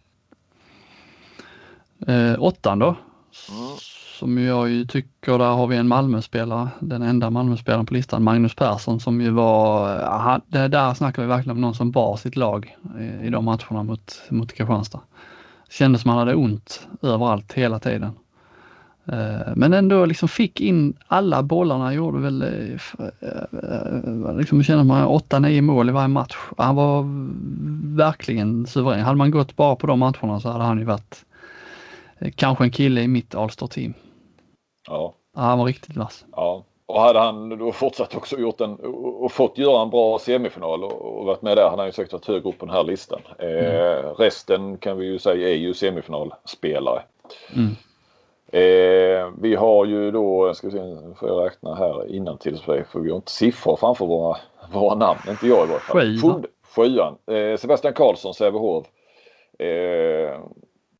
[2.07, 2.85] Eh, åttan då?
[2.85, 3.77] Mm.
[4.19, 8.55] Som jag ju tycker, där har vi en Malmöspelare, den enda Malmöspelaren på listan, Magnus
[8.55, 12.17] Persson som ju var, eh, aha, det där snackar vi verkligen om någon som bar
[12.17, 14.99] sitt lag i, i de matcherna mot, mot Kristianstad.
[15.69, 18.11] Kändes som han hade ont överallt hela tiden.
[19.05, 22.45] Eh, men ändå liksom fick in alla bollarna, gjorde väl
[24.37, 26.35] liksom kände man 8-9 mål i varje match.
[26.57, 27.05] Han var
[27.97, 29.05] verkligen suverän.
[29.05, 31.25] Hade man gått bara på de matcherna så hade han ju varit
[32.31, 33.93] kanske en kille i mitt All-Star team.
[34.87, 35.13] Ja.
[35.35, 35.41] ja.
[35.41, 36.25] Han var riktigt vass.
[36.31, 36.63] Ja.
[36.85, 38.75] Och hade han då fortsatt också gjort en
[39.19, 42.27] och fått göra en bra semifinal och varit med där hade han ju säkert varit
[42.27, 43.21] högre upp på den här listan.
[43.39, 43.65] Mm.
[43.65, 47.01] Eh, resten kan vi ju säga är ju semifinalspelare.
[47.55, 47.75] Mm.
[48.47, 52.57] Eh, vi har ju då, ska vi se, nu får jag räkna här innan till
[52.57, 54.37] för vi har inte siffror framför våra,
[54.73, 56.17] våra namn, inte jag i varje fall.
[56.21, 56.45] Sjuan.
[56.75, 57.15] Sjuan.
[57.37, 58.85] Eh, Sebastian Karlsson, Sävehof.
[59.59, 60.39] Eh,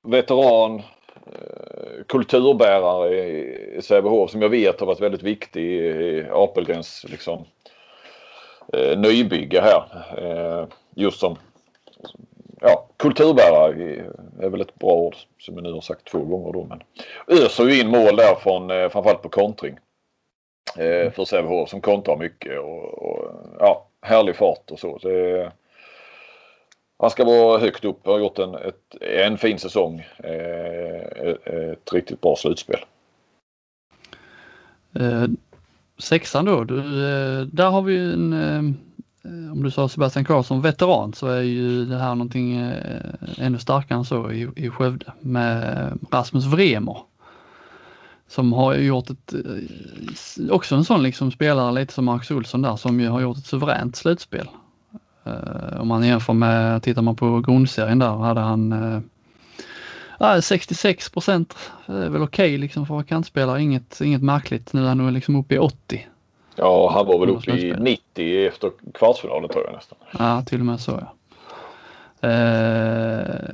[0.03, 0.83] veteran, eh,
[1.25, 3.15] Eh, kulturbärare
[3.77, 7.45] i Sävehof som jag vet har varit väldigt viktig i Apelgrens liksom,
[8.73, 9.83] eh, nybygge här.
[10.17, 11.37] Eh, just som
[12.61, 14.05] ja, kulturbärare
[14.41, 16.63] är väl ett bra ord som jag nu har sagt två gånger då.
[16.63, 16.81] Men
[17.27, 19.77] öser ju in mål där från framförallt på kontring.
[21.13, 24.97] För Sävehof som kontrar mycket och, och, ja, härlig fart och så.
[24.97, 25.51] Det,
[27.03, 30.05] han ska vara högt upp och har gjort en, ett, en fin säsong.
[30.17, 32.79] Eh, eh, ett riktigt bra slutspel.
[34.93, 35.25] Eh,
[35.97, 38.77] sexan då, du, eh, där har vi en
[39.51, 42.71] om du sa Sebastian Karlsson veteran så är ju det här någonting
[43.37, 46.97] ännu starkare än så i, i Skövde med Rasmus Vremer.
[48.27, 49.33] Som har gjort ett,
[50.49, 53.45] också en sån liksom spelare lite som Marcus Olsson där som ju har gjort ett
[53.45, 54.47] suveränt slutspel.
[55.79, 58.71] Om man jämför med, tittar man på grundserien där hade han
[60.19, 61.57] äh, 66 procent.
[61.85, 64.73] Det är väl okej okay, liksom för kantspelare, inget, inget märkligt.
[64.73, 66.07] Nu är han nog liksom uppe i 80
[66.55, 69.97] Ja, han var väl uppe i 90 efter kvartsfinalen tror jag nästan.
[70.19, 71.13] Ja, till och med så ja.
[72.29, 73.49] Eh,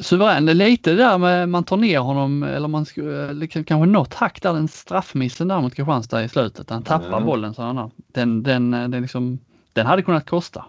[0.00, 2.86] suverän, lite där med man tar ner honom eller man
[3.32, 6.70] liksom, kanske något hack där den straffmissen där mot Kristianstad i slutet.
[6.70, 7.24] Han tappar mm.
[7.24, 9.38] bollen så han den, den, den, liksom,
[9.72, 10.64] den hade kunnat kosta.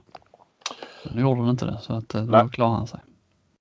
[1.15, 2.99] Nu gjorde den inte det så att eh, då klarade han sig.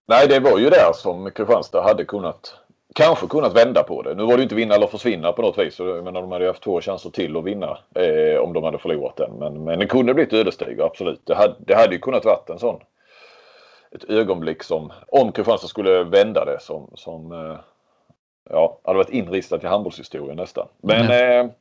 [0.09, 2.55] Nej, det var ju där som Kristianstad hade kunnat
[2.95, 4.15] kanske kunnat vända på det.
[4.15, 5.79] Nu var det inte vinna eller försvinna på något vis.
[5.79, 9.17] Jag menar, de hade haft två chanser till att vinna eh, om de hade förlorat
[9.17, 9.31] den.
[9.39, 11.21] Men, men det kunde blivit ödesdiger, absolut.
[11.25, 12.81] Det hade, det hade ju kunnat varit en sån
[13.91, 17.59] ett ögonblick som om Kristianstad skulle vända det som, som eh,
[18.51, 20.69] ja, hade varit inristat i handbollshistorien nästan.
[20.83, 21.47] Men mm.
[21.47, 21.53] eh,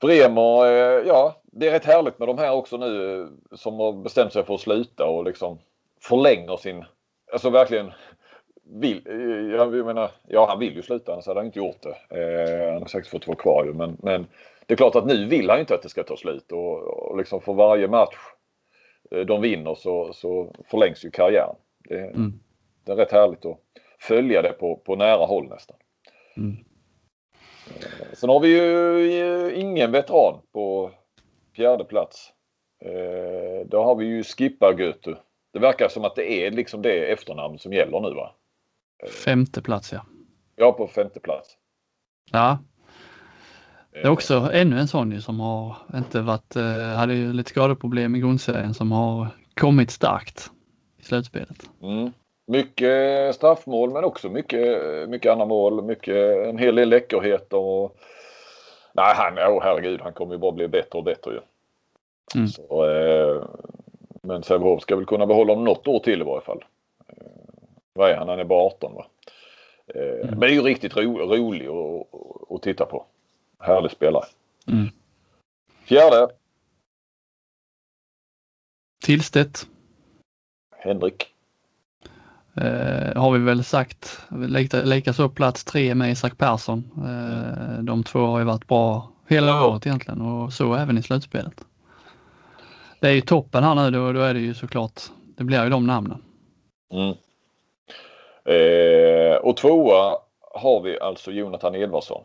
[0.00, 3.92] Bremer, eh, ja det är rätt härligt med de här också nu eh, som har
[3.92, 5.58] bestämt sig för att sluta och liksom
[6.00, 6.84] förlänger sin,
[7.32, 7.92] alltså verkligen
[8.64, 12.20] vill, eh, jag menar, ja han vill ju sluta annars hade han inte gjort det.
[12.20, 14.26] Eh, han har säkert fått vara kvar ju men, men
[14.66, 17.16] det är klart att nu vill han inte att det ska ta slut och, och
[17.16, 18.16] liksom för varje match
[19.26, 21.56] de vinner så, så förlängs ju karriären.
[21.88, 22.32] Det, mm.
[22.84, 23.58] det, är rätt härligt att
[23.98, 25.76] följa det på, på nära håll nästan.
[26.36, 26.56] Mm.
[28.12, 30.90] Sen har vi ju ingen veteran på
[31.56, 32.32] fjärde plats.
[33.66, 35.14] Då har vi ju Skippa-Götu.
[35.52, 38.34] Det verkar som att det är liksom det efternamn som gäller nu va?
[39.24, 40.06] Femte plats ja.
[40.56, 41.56] Ja, på femte plats.
[42.32, 42.58] Ja.
[43.92, 48.16] Det är också ännu en sån som har inte varit, eh, hade ju lite skadeproblem
[48.16, 50.50] i grundserien som har kommit starkt
[50.98, 51.70] i slutspelet.
[51.82, 52.12] Mm.
[52.46, 57.56] Mycket straffmål men också mycket, mycket andra mål, mycket, en hel del läckerheter.
[57.56, 57.96] Och...
[58.92, 61.40] Nej, han, oh, herregud, han kommer ju bara bli bättre och bättre ju.
[62.34, 62.48] Mm.
[62.48, 63.44] Så, eh,
[64.22, 66.64] men Sävehof ska väl kunna behålla om något år till i varje fall
[67.94, 68.28] vad är han?
[68.28, 69.06] Han är bara 18 va?
[69.94, 70.28] Eh, mm.
[70.28, 71.68] Men det är ju riktigt ro, rolig
[72.50, 73.06] att, titta på.
[73.58, 74.24] Härlig spelare.
[74.68, 74.88] Mm.
[75.84, 76.28] Fjärde.
[79.04, 79.68] Tillstedt.
[80.76, 81.33] Henrik.
[82.56, 84.20] Eh, har vi väl sagt.
[84.84, 86.90] Likaså plats tre med Isak Persson.
[86.96, 91.64] Eh, de två har ju varit bra hela året egentligen och så även i slutspelet.
[93.00, 95.00] Det är ju toppen här nu då, då är det ju såklart,
[95.36, 96.22] det blir ju de namnen.
[96.92, 97.14] Mm.
[98.44, 102.24] Eh, och tvåa har vi alltså Jonathan Edvardsson.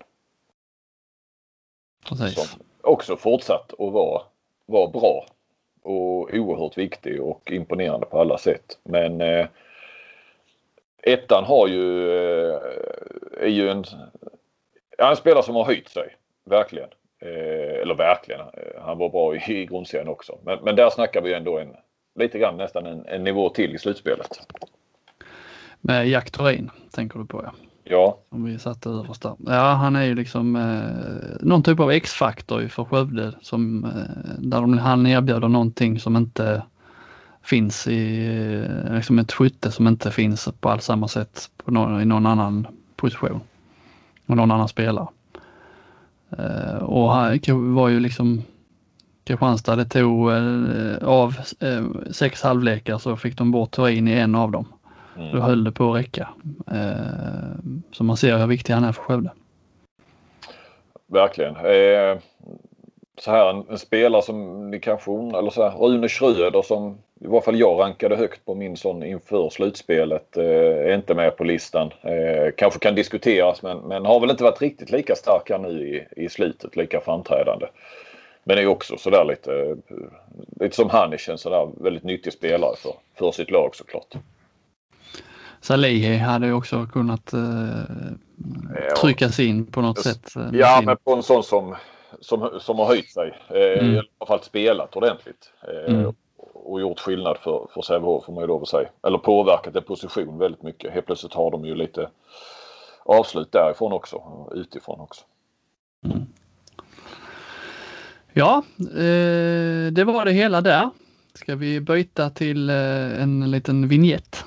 [2.09, 2.33] Precis.
[2.33, 4.21] Som också fortsatt att vara,
[4.65, 5.25] vara bra
[5.83, 8.79] och oerhört viktig och imponerande på alla sätt.
[8.83, 9.47] Men eh,
[11.03, 12.59] ettan har ju, eh,
[13.39, 13.83] är ju en,
[14.97, 16.15] en spelare som har höjt sig.
[16.45, 16.89] Verkligen.
[17.21, 18.41] Eh, eller verkligen,
[18.81, 20.37] han var bra i, i grundserien också.
[20.43, 21.75] Men, men där snackar vi ändå en,
[22.19, 24.39] lite grann nästan en, en nivå till i slutspelet.
[25.81, 27.51] Med Jack Thorin tänker du på ja.
[27.83, 28.17] Ja.
[28.29, 29.35] Som vi satte överst där.
[29.45, 33.89] Ja, han är ju liksom eh, någon typ av X-faktor för Skövde som eh,
[34.37, 36.63] där de, han erbjuder någonting som inte
[37.49, 38.25] finns i
[38.87, 42.25] eh, liksom ett skytte som inte finns på alls samma sätt på någon, i någon
[42.25, 43.41] annan position.
[44.27, 45.07] Och någon annan spelare.
[46.37, 47.39] Eh, och han
[47.75, 48.43] var ju liksom
[49.23, 51.35] Kristianstad, det tog eh, av
[52.11, 54.65] sex halvlekar så fick de bort Thorin i en av dem.
[55.17, 55.35] Mm.
[55.35, 56.29] Då höll det på att räcka.
[57.91, 59.31] Så man ser hur viktig han är för Skövde.
[61.07, 61.55] Verkligen.
[63.19, 66.97] Eh, så här en, en, spelare som ni kanske, eller så här, Rune Schröder som
[67.21, 70.37] i varje fall jag rankade högt på min sån inför slutspelet.
[70.37, 71.91] Eh, är inte med på listan.
[72.01, 75.87] Eh, kanske kan diskuteras men, men har väl inte varit riktigt lika stark här nu
[75.87, 77.65] i, i slutet, lika framträdande.
[78.43, 79.77] Men är också sådär lite,
[80.59, 84.15] lite som Hanischen, sådär väldigt nyttig spelare för, för sitt lag såklart.
[85.61, 87.39] Salihi hade ju också kunnat eh,
[89.01, 90.35] tryckas in på något sätt.
[90.35, 91.75] Eh, ja, men på en sån som,
[92.19, 93.37] som, som har höjt sig.
[93.49, 93.95] Eh, mm.
[93.95, 95.51] I alla fall spelat ordentligt.
[95.61, 96.13] Eh, mm.
[96.53, 98.89] Och gjort skillnad för, för Sävehof får man ju lov att säga.
[99.07, 100.93] Eller påverkat en position väldigt mycket.
[100.93, 102.09] Helt plötsligt har de ju lite
[103.03, 104.47] avslut därifrån också.
[104.51, 105.25] Utifrån också.
[106.05, 106.25] Mm.
[108.33, 110.89] Ja, eh, det var det hela där.
[111.33, 114.45] Ska vi byta till eh, en liten vignett?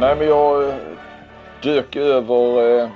[0.00, 0.74] Nej, men jag
[1.62, 2.88] dök över eh,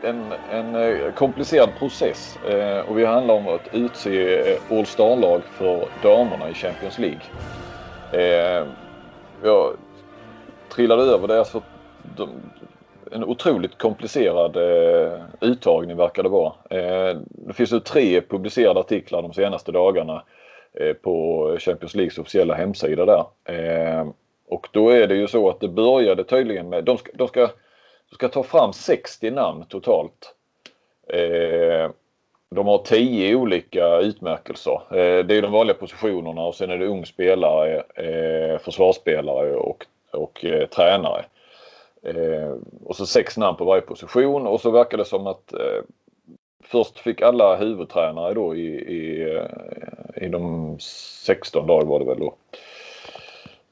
[0.00, 5.88] en, en eh, komplicerad process eh, och vi handlar om att utse All Star-lag för
[6.02, 7.20] damerna i Champions League.
[9.42, 9.76] Jag
[10.74, 11.38] trillade över det.
[11.38, 11.62] Alltså,
[13.12, 14.56] en otroligt komplicerad
[15.40, 16.52] uttagning verkar det vara.
[17.28, 20.22] Det finns nu tre publicerade artiklar de senaste dagarna
[21.02, 23.24] på Champions Leagues officiella hemsida där.
[24.48, 27.48] Och då är det ju så att det började tydligen med, de ska, de ska,
[28.10, 30.34] de ska ta fram 60 namn totalt.
[31.08, 31.90] Eh,
[32.50, 34.80] de har 10 olika utmärkelser.
[34.90, 39.86] Eh, det är de vanliga positionerna och sen är det ung spelare, eh, försvarsspelare och,
[40.10, 41.24] och eh, tränare.
[42.02, 45.82] Eh, och så sex namn på varje position och så verkar det som att eh,
[46.64, 49.38] först fick alla huvudtränare då i, i,
[50.16, 52.34] i de 16 dagar var det väl då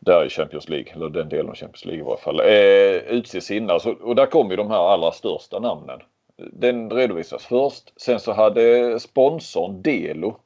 [0.05, 3.50] där i Champions League, eller den delen av Champions League i varje fall, eh, utses
[3.50, 3.80] innan.
[3.80, 6.00] Så, alltså, och där kom ju de här allra största namnen.
[6.36, 8.00] Den redovisas först.
[8.00, 10.36] Sen så hade sponsorn Delo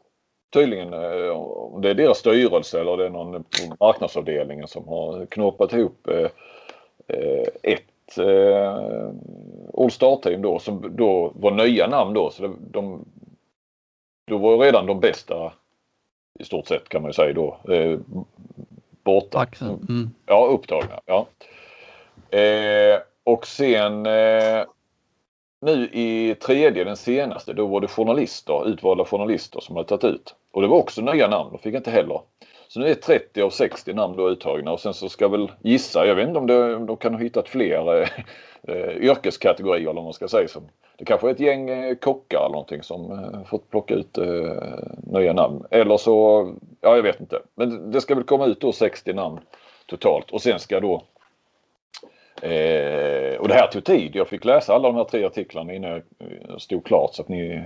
[0.53, 5.27] tydligen, eh, om det är deras styrelse eller det är någon på marknadsavdelningen som har
[5.27, 6.31] knåpat ihop eh,
[7.07, 9.11] eh, ett eh,
[9.79, 12.31] All Star-team då som då var nya namn då.
[12.31, 13.05] Så de,
[14.27, 15.53] då var redan de bästa
[16.39, 17.99] i stort sett kan man ju säga då eh,
[19.07, 19.47] borta.
[19.61, 20.11] Mm.
[20.27, 21.01] Ja, upptagna.
[21.07, 21.27] Ja.
[22.39, 24.65] Eh, och sen eh,
[25.61, 30.35] nu i tredje, den senaste, då var det journalister, utvalda journalister som hade tagit ut.
[30.53, 32.21] Och det var också nya namn, de fick inte heller.
[32.77, 36.07] Så nu är 30 av 60 namn då uttagna och sen så ska väl gissa,
[36.07, 38.09] jag vet inte om, det, om de kan ha hittat fler eh,
[38.63, 40.49] eh, yrkeskategorier eller vad man ska säga.
[40.49, 40.63] Som,
[40.97, 44.53] det kanske är ett gäng eh, kockar eller någonting som eh, fått plocka ut eh,
[45.03, 45.65] nya namn.
[45.71, 46.47] Eller så,
[46.81, 47.43] ja jag vet inte.
[47.55, 49.41] Men det ska väl komma ut då 60 namn
[49.87, 51.03] totalt och sen ska då
[52.43, 54.17] Eh, och det här tog tid.
[54.17, 57.29] Jag fick läsa alla de här tre artiklarna innan jag eh, stod klart så att
[57.29, 57.63] ni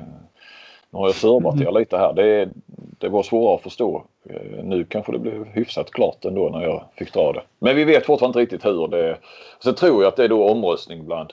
[0.90, 1.68] nu har jag servat mm.
[1.68, 2.12] er lite här.
[2.12, 2.48] Det,
[2.98, 4.04] det var svårare att förstå.
[4.24, 7.42] Eh, nu kanske det blev hyfsat klart ändå när jag fick dra det.
[7.58, 9.18] Men vi vet fortfarande inte riktigt hur det...
[9.64, 11.32] Sen tror jag att det är då omröstning bland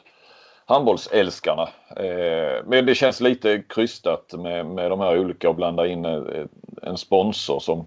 [0.66, 1.70] handbollsälskarna.
[1.96, 6.06] Eh, men det känns lite krystat med, med de här olika och blanda in
[6.82, 7.86] en sponsor som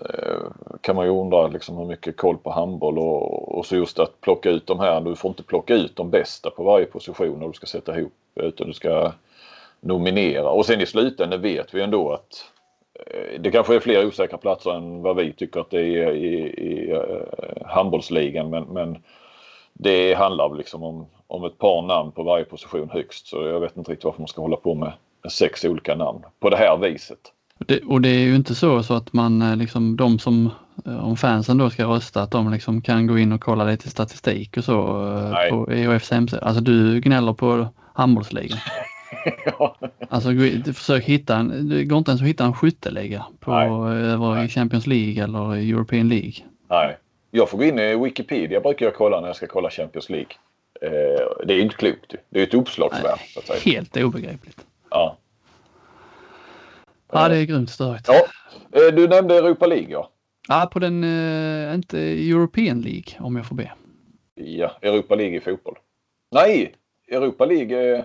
[0.00, 0.42] Eh,
[0.80, 4.20] kan man ju undra liksom hur mycket koll på handboll och, och så just att
[4.20, 5.00] plocka ut de här.
[5.00, 8.12] Du får inte plocka ut de bästa på varje position när du ska sätta ihop
[8.34, 9.12] utan du ska
[9.86, 12.44] nominera och sen i slutändan vet vi ändå att
[12.94, 16.36] eh, det kanske är fler osäkra platser än vad vi tycker att det är i,
[16.46, 18.98] i uh, handbollsligan men, men
[19.72, 23.76] det handlar liksom om, om ett par namn på varje position högst så jag vet
[23.76, 24.92] inte riktigt varför man ska hålla på med
[25.28, 27.32] sex olika namn på det här viset.
[27.58, 30.50] Det, och det är ju inte så, så att man eh, liksom de som,
[30.86, 33.90] eh, om fansen då ska rösta, att de liksom kan gå in och kolla lite
[33.90, 35.50] statistik och så eh, Nej.
[35.50, 36.42] på EHFs hemsida.
[36.42, 38.58] Alltså du gnäller på handbollsligan.
[39.44, 39.76] ja.
[40.08, 40.28] Alltså
[40.74, 43.52] försök hitta en, det går inte ens att hitta en skytteliga på
[43.88, 46.34] över i Champions League eller European League.
[46.68, 46.96] Nej,
[47.30, 50.32] jag får gå in i Wikipedia brukar jag kolla när jag ska kolla Champions League.
[51.46, 52.14] det är inte klokt.
[52.30, 53.64] Det är ett uppslagsverk.
[53.64, 54.66] Helt obegripligt.
[54.90, 55.16] Ja.
[57.12, 58.08] Ja, det är grymt störigt.
[58.08, 58.26] Ja.
[58.72, 60.10] Eh, du nämnde Europa League ja.
[60.48, 63.72] Ja, på den, eh, inte European League om jag får be.
[64.34, 65.78] Ja, Europa League i fotboll.
[66.30, 66.74] Nej,
[67.08, 68.04] Europa League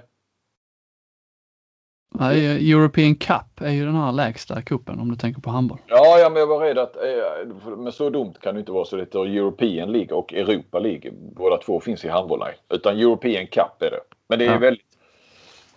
[2.20, 5.78] European Cup är ju den här lägsta kuppen om du tänker på handboll.
[5.88, 8.86] Ja, ja men jag var rädd att, eh, men så dumt kan det inte vara
[8.86, 11.12] så det heter European League och Europa League.
[11.36, 12.56] Båda två finns i handboll, nej.
[12.70, 14.00] Utan European Cup är det.
[14.28, 14.58] Men det är ja.
[14.58, 14.86] väldigt,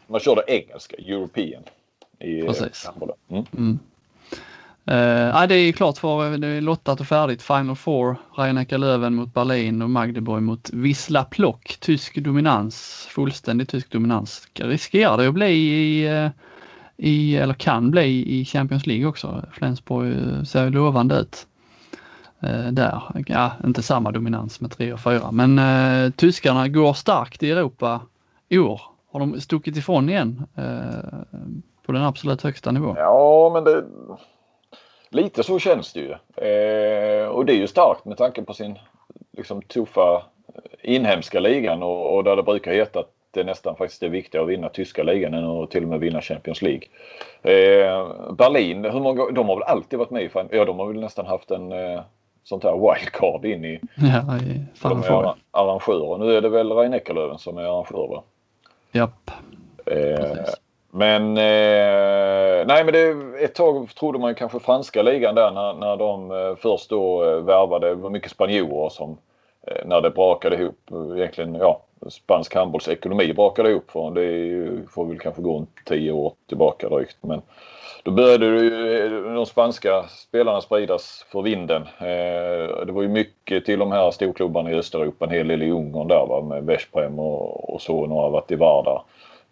[0.06, 1.62] man kör det engelska, European
[2.18, 2.90] i Precis.
[3.30, 3.44] Mm.
[3.56, 3.78] Mm.
[4.90, 7.42] Uh, det är klart för det är lottat och färdigt.
[7.42, 11.76] Final Four, rhein löven mot Berlin och Magdeburg mot Wisla Plock.
[11.80, 14.48] Tysk dominans, fullständig tysk dominans.
[14.54, 16.30] Riskerar det att bli i, eh,
[16.96, 19.44] i, eller kan bli i Champions League också.
[19.52, 21.46] Flensburg eh, ser lovande ut.
[22.44, 27.42] Uh, där, ja inte samma dominans med 3 och 4 men uh, tyskarna går starkt
[27.42, 28.00] i Europa
[28.48, 28.80] i år.
[29.12, 30.46] Har de stuckit ifrån igen
[31.86, 32.96] på den absolut högsta nivån.
[32.96, 33.84] Ja, men det,
[35.14, 36.10] lite så känns det ju.
[36.46, 38.78] Eh, och det är ju starkt med tanke på sin
[39.32, 40.22] liksom, tuffa
[40.82, 44.50] inhemska ligan och, och där det brukar heta att det nästan faktiskt är viktigare att
[44.50, 46.88] vinna tyska ligan än att till och med vinna Champions League.
[47.42, 51.00] Eh, Berlin, hur många, de har väl alltid varit med i Ja, de har väl
[51.00, 52.00] nästan haft en eh,
[52.44, 53.80] sånt här wildcard in i...
[53.94, 56.18] Ja, i de är arrangörer.
[56.18, 58.22] Nu är det väl Rhein som är arrangör va?
[58.92, 59.30] Japp.
[59.86, 60.44] Eh,
[60.96, 63.14] men eh, nej men det,
[63.44, 67.36] ett tag trodde man kanske franska ligan där när, när de eh, först då eh,
[67.36, 67.88] värvade.
[67.88, 69.18] Det var mycket spanjorer som
[69.66, 70.90] eh, när det brakade ihop.
[70.90, 73.90] Eh, egentligen ja, spansk handbollsekonomi brakade ihop.
[73.90, 77.16] För det ju, får väl kanske gå en tio år tillbaka drygt.
[77.20, 77.42] Men
[78.02, 81.82] då började ju eh, de spanska spelarna spridas för vinden.
[81.82, 85.24] Eh, det var ju mycket till de här storklubbarna i Östeuropa.
[85.24, 88.06] En hel del i Ungern där va, med Veszprem och, och så.
[88.06, 89.02] Några varit i Vardar.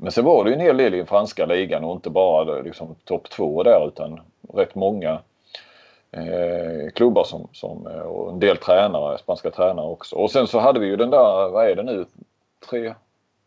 [0.02, 2.60] Men sen var det ju en hel del i den franska ligan och inte bara
[2.60, 4.20] liksom topp två där utan
[4.54, 5.18] rätt många
[6.10, 10.16] eh, klubbar som, som, eh, och en del tränare, spanska tränare också.
[10.16, 12.06] Och sen så hade vi ju den där, vad är det nu,
[12.70, 12.94] tre,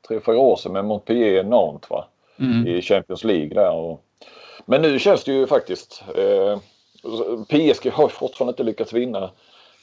[0.07, 2.05] tre fyra år sedan med Montpellier Nantes va?
[2.39, 2.67] Mm.
[2.67, 3.71] I Champions League där.
[3.71, 4.01] Och,
[4.65, 6.59] men nu känns det ju faktiskt eh,
[7.47, 9.29] PSG har fortfarande inte lyckats vinna,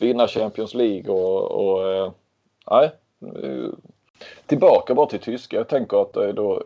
[0.01, 2.13] vinna Champions League och, och eh,
[2.71, 2.91] nej,
[4.47, 5.57] Tillbaka bara till tyska.
[5.57, 6.63] Jag tänker att då,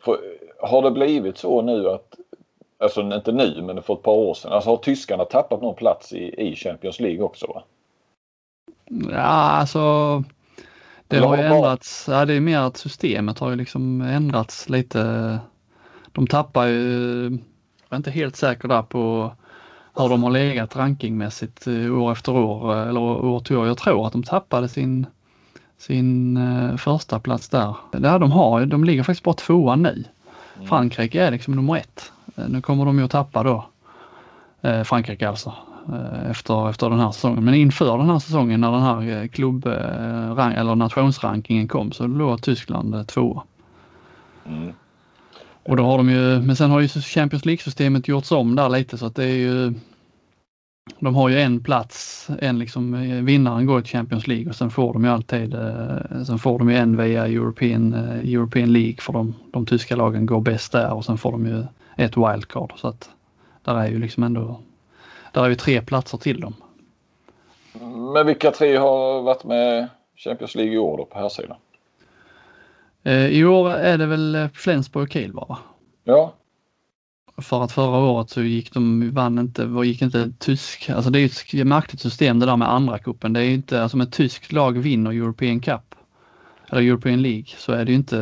[0.00, 0.18] för,
[0.60, 2.14] har det blivit så nu att,
[2.78, 6.12] alltså inte nu men för ett par år sedan, alltså har tyskarna tappat någon plats
[6.12, 7.46] i, i Champions League också?
[7.46, 7.62] Va?
[9.10, 10.24] Ja, alltså
[11.08, 12.08] det har ju ändrats.
[12.08, 15.38] Ja, det är mer att systemet har ju liksom ändrats lite.
[16.12, 17.22] De tappar ju,
[17.88, 19.32] jag är inte helt säker där på
[19.96, 23.66] hur de har legat rankingmässigt eh, år efter år eller år till år.
[23.66, 25.06] Jag tror att de tappade sin,
[25.82, 27.76] sin uh, första plats där.
[27.92, 30.04] Ja, de har de ligger faktiskt bara tvåa nu.
[30.56, 30.68] Mm.
[30.68, 32.12] Frankrike är liksom nummer ett.
[32.48, 33.66] Nu kommer de ju att tappa då.
[34.62, 35.52] Eh, Frankrike alltså.
[35.88, 37.44] Eh, efter, efter den här säsongen.
[37.44, 42.06] Men inför den här säsongen när den här eh, klubb eh, eller nationsrankingen kom så
[42.06, 43.42] låg Tyskland tvåa.
[44.46, 44.72] Mm.
[45.64, 48.98] Och då har de ju, men sen har ju Champions League-systemet gjorts om där lite
[48.98, 49.74] så att det är ju
[51.00, 52.92] de har ju en plats, en liksom
[53.26, 55.56] vinnaren går till Champions League och sen får de ju alltid,
[56.26, 60.40] sen får de ju en via European, European League för de, de tyska lagen går
[60.40, 61.64] bäst där och sen får de ju
[61.96, 63.10] ett wildcard så att
[63.64, 64.60] där är ju liksom ändå
[65.32, 66.54] där är ju tre platser till dem.
[68.14, 71.56] Men vilka tre har varit med Champions League i år då på här sidan?
[73.02, 75.58] Eh, I år är det väl eh, Flensburg och Kiel bara?
[76.04, 76.32] Ja.
[77.42, 81.54] För att förra året så gick de, vann inte, gick inte tysk, alltså det är
[81.54, 83.32] ju ett märkligt system det där med andra kuppen.
[83.32, 85.94] Det är ju inte, alltså om ett tyskt lag vinner European Cup
[86.72, 88.18] eller European League så är det ju inte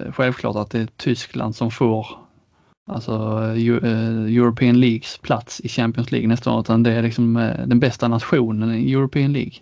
[0.00, 2.06] eh, självklart att det är Tyskland som får
[2.86, 3.12] alltså
[3.56, 7.80] eh, European Leagues plats i Champions League nästa år utan det är liksom eh, den
[7.80, 9.52] bästa nationen i European League.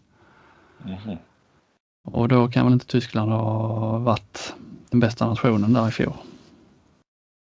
[0.85, 1.18] Mm.
[2.05, 4.55] Och då kan väl inte Tyskland ha varit
[4.91, 6.12] den bästa nationen där i fjol.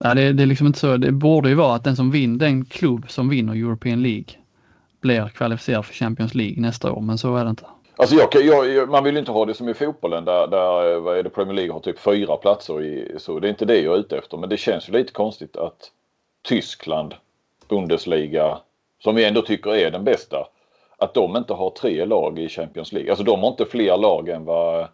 [0.04, 0.96] Ja, det, det är liksom inte så.
[0.96, 4.34] Det borde ju vara att den som vinner, den klubb som vinner European League
[5.00, 7.64] blir kvalificerad för Champions League nästa år, men så är det inte.
[7.96, 11.22] Alltså jag, jag, man vill inte ha det som i fotbollen där, där vad är
[11.22, 12.82] det, Premier League har typ fyra platser.
[12.82, 14.36] I, så det är inte det jag är ute efter.
[14.36, 15.90] Men det känns ju lite konstigt att
[16.42, 17.14] Tyskland,
[17.68, 18.58] Bundesliga,
[18.98, 20.46] som vi ändå tycker är den bästa,
[20.98, 23.10] att de inte har tre lag i Champions League.
[23.10, 24.88] Alltså de har inte fler lag än vad,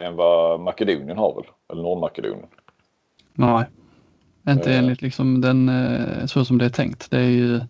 [0.00, 1.44] än vad Makedonien har väl?
[1.72, 2.46] Eller Nordmakedonien.
[3.32, 3.64] Nej,
[4.48, 4.78] inte eh.
[4.78, 7.10] enligt liksom den eh, så som det är tänkt.
[7.10, 7.60] Det är ju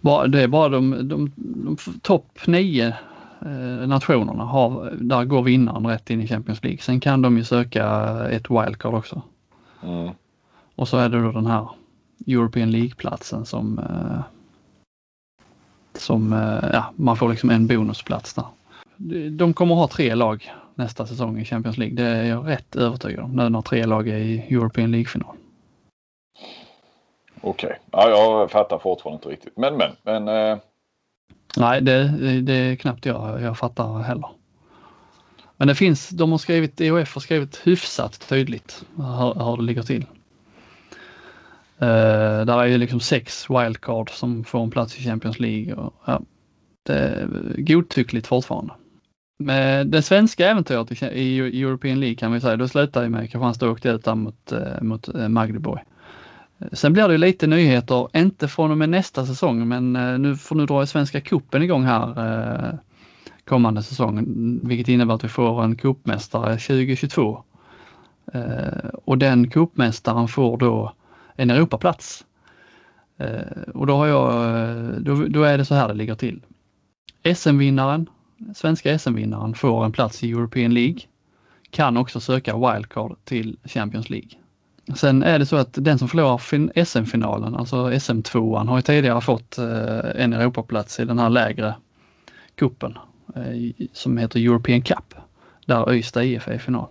[0.00, 2.94] bara, det är bara de, de, de topp nio
[3.42, 6.78] Eh, nationerna har, där går vinnaren rätt in i Champions League.
[6.78, 7.84] Sen kan de ju söka
[8.30, 9.22] ett wildcard också.
[9.82, 10.10] Mm.
[10.74, 11.68] Och så är det då den här
[12.26, 14.20] European League-platsen som, eh,
[15.94, 16.32] som
[16.72, 18.44] ja, man får liksom en bonusplats där.
[19.30, 21.96] De kommer ha tre lag nästa säsong i Champions League.
[21.96, 25.36] Det är jag rätt övertygad om nu när tre lag är i European League-final.
[27.40, 27.78] Okej, okay.
[27.90, 29.56] ja, jag fattar fortfarande inte riktigt.
[29.56, 30.58] Men men, men eh,
[31.56, 32.08] Nej, det,
[32.40, 34.28] det är knappt jag, jag fattar heller.
[35.56, 39.82] Men det finns, de har skrivit, EOF har skrivit hyfsat tydligt hur, hur det ligger
[39.82, 40.06] till.
[41.82, 45.74] Uh, där är ju liksom sex wildcard som får en plats i Champions League.
[45.74, 46.20] Och, ja,
[46.82, 48.72] det är godtyckligt fortfarande.
[49.38, 53.70] Med det svenska äventyret i European League kan vi säga, då slutar ju med Kristianstad
[53.70, 55.80] åkte ut där mot, eh, mot eh, Magdeburg.
[56.72, 60.56] Sen blir det lite nyheter, inte från och med nästa säsong, men eh, nu får
[60.56, 62.74] nu dra Svenska kuppen igång här eh,
[63.44, 64.26] kommande säsong,
[64.62, 67.42] vilket innebär att vi får en kuppmästare 2022.
[68.32, 70.92] Eh, och den kuppmästaren får då
[71.36, 72.24] en Europaplats.
[73.74, 74.32] Och då har jag,
[75.02, 76.42] då, då är det så här det ligger till.
[77.34, 78.06] SM-vinnaren,
[78.54, 81.00] svenska SM-vinnaren får en plats i European League.
[81.70, 84.30] Kan också söka wildcard till Champions League.
[84.94, 89.58] Sen är det så att den som förlorar SM-finalen, alltså SM-tvåan, har ju tidigare fått
[89.58, 91.74] eh, en Europaplats i den här lägre
[92.54, 92.98] kuppen
[93.36, 95.14] eh, som heter European Cup,
[95.66, 96.86] där Ystad IF är i final.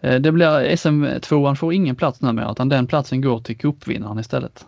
[0.00, 4.66] Eh, det blir SM-tvåan får ingen plats numera utan den platsen går till cupvinnaren istället.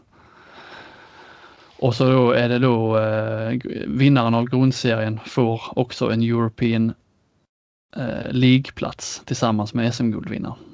[1.78, 6.94] Och så då är det då eh, vinnaren av grundserien får också en European
[7.96, 10.73] eh, League-plats tillsammans med SM-guldvinnaren.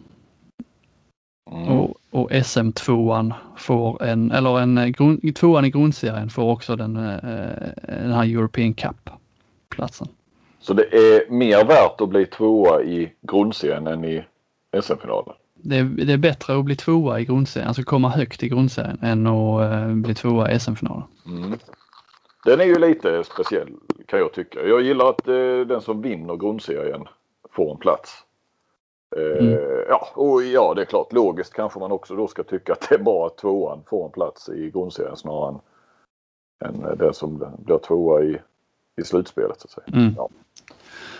[1.53, 1.69] Mm.
[1.69, 6.97] Och, och SM-tvåan får en, eller en eh, grund, tvåan i grundserien får också den,
[6.97, 7.17] eh,
[7.83, 10.09] den här European Cup-platsen.
[10.61, 14.25] Så det är mer värt att bli tvåa i grundserien än i
[14.83, 15.35] SM-finalen?
[15.55, 18.99] Det är, det är bättre att bli tvåa i grundserien, alltså komma högt i grundserien
[19.03, 21.03] än att bli tvåa i SM-finalen.
[21.27, 21.59] Mm.
[22.45, 23.69] Den är ju lite speciell
[24.07, 24.67] kan jag tycka.
[24.67, 25.25] Jag gillar att
[25.69, 27.05] den som vinner grundserien
[27.53, 28.25] får en plats.
[29.17, 29.59] Mm.
[29.89, 32.95] Ja, och ja, det är klart logiskt kanske man också då ska tycka att det
[32.95, 35.59] är bra att tvåan får en plats i grundserien snarare
[36.65, 38.41] än, än den som blir tvåa i,
[39.01, 39.61] i slutspelet.
[39.61, 40.01] Så att säga.
[40.01, 40.15] Mm.
[40.17, 40.29] Ja.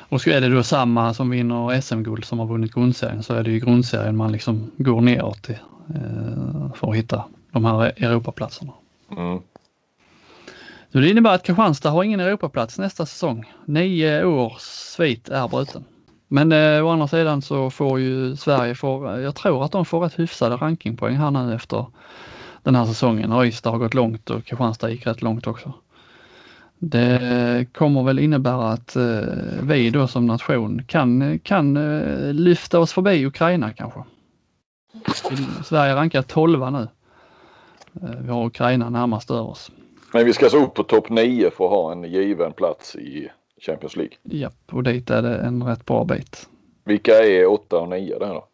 [0.09, 3.43] Och så är det då samma som vinner SM-guld som har vunnit grundserien så är
[3.43, 5.59] det ju grundserien man liksom går neråt till,
[5.95, 8.73] eh, för att hitta de här Europaplatserna.
[9.17, 9.39] Mm.
[10.93, 13.53] Så det innebär att Kristianstad har ingen Europaplats nästa säsong.
[13.65, 15.85] Nio års svit är bruten.
[16.33, 19.85] Men eh, å andra sidan så får ju Sverige, får, eh, jag tror att de
[19.85, 21.87] får rätt hyfsade rankingpoäng här nu efter
[22.63, 23.33] den här säsongen.
[23.33, 25.73] Öysta har gått långt och Kristianstad gick rätt långt också.
[26.79, 29.21] Det kommer väl innebära att eh,
[29.63, 34.01] vi då som nation kan, kan eh, lyfta oss förbi Ukraina kanske.
[35.65, 36.89] Sverige rankar 12 nu.
[38.03, 39.71] Eh, vi har Ukraina närmast över oss.
[40.13, 43.31] Men vi ska alltså upp på topp 9 för att ha en given plats i
[43.61, 44.17] Champions League.
[44.23, 46.49] Japp, och dit är det en rätt bra bit.
[46.85, 48.47] Vilka är 8 och 9 där då?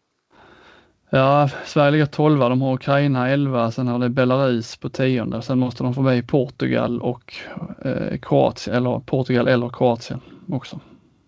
[1.09, 5.41] Ja, Sverige ligger 12, de har Ukraina 11, sen har det Belarus på tionde.
[5.41, 7.35] Sen måste de få med Portugal och
[7.85, 10.79] eh, Kroatien, eller Portugal eller Kroatien också.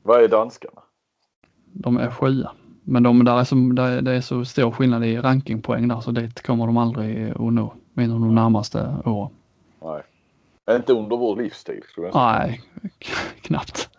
[0.04, 0.82] Vad är danskarna?
[1.74, 2.52] De är sjua.
[2.84, 6.12] Men de, där är så, där, det är så stor skillnad i rankingpoäng där så
[6.12, 9.32] dit kommer de aldrig att nå inom de närmaste åren.
[9.82, 10.02] Nej.
[10.72, 11.84] Inte under vår livstid?
[11.90, 12.16] Skulle jag.
[12.16, 12.62] Nej,
[13.42, 13.90] knappt.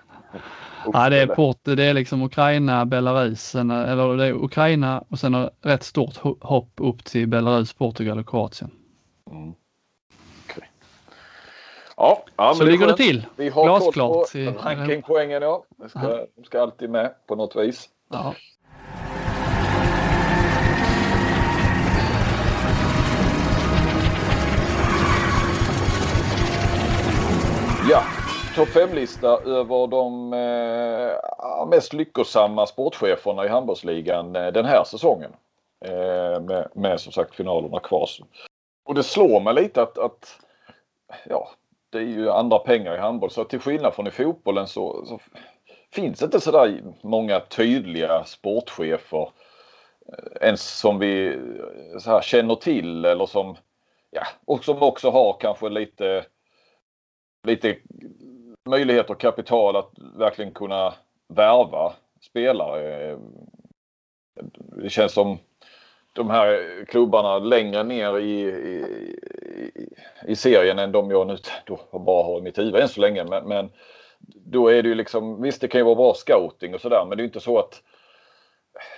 [0.95, 5.49] Nej, det är, port, det är liksom Ukraina, Belarus, eller det är Ukraina och sen
[5.61, 8.71] rätt stort hopp upp till Belarus, Portugal och Kroatien.
[9.31, 9.55] Mm.
[10.45, 10.69] Okay.
[11.97, 13.27] Ja, ja, så ligger det till.
[13.37, 14.33] Vi har Glasklart.
[14.33, 15.65] på rankingpoängen ja.
[15.77, 17.89] De ska, de ska alltid med på något vis.
[18.11, 18.35] Ja.
[27.89, 28.03] Ja,
[28.55, 35.31] topp 5-lista över de eh, mest lyckosamma sportcheferna i handbollsligan eh, den här säsongen.
[35.85, 38.09] Eh, med, med som sagt finalerna kvar.
[38.85, 40.41] Och det slår mig lite att, att
[41.25, 41.51] ja,
[41.91, 45.21] det är ju andra pengar i handboll så till skillnad från i fotbollen så, så
[45.93, 49.31] finns det inte sådär många tydliga sportchefer
[50.09, 53.57] eh, ens som vi eh, så här, känner till eller som
[54.11, 56.25] ja, och som också har kanske lite
[57.43, 57.77] lite
[58.69, 60.95] möjlighet och kapital att verkligen kunna
[61.29, 63.19] värva spelare.
[64.83, 65.39] Det känns som
[66.13, 68.85] de här klubbarna längre ner i, i,
[70.27, 71.37] i serien än de jag nu
[71.67, 73.25] då bara har i mitt huvud än så länge.
[73.25, 73.71] Men, men,
[74.45, 77.17] då är det ju liksom, visst det kan ju vara bra scouting och sådär men
[77.17, 77.83] det är inte så att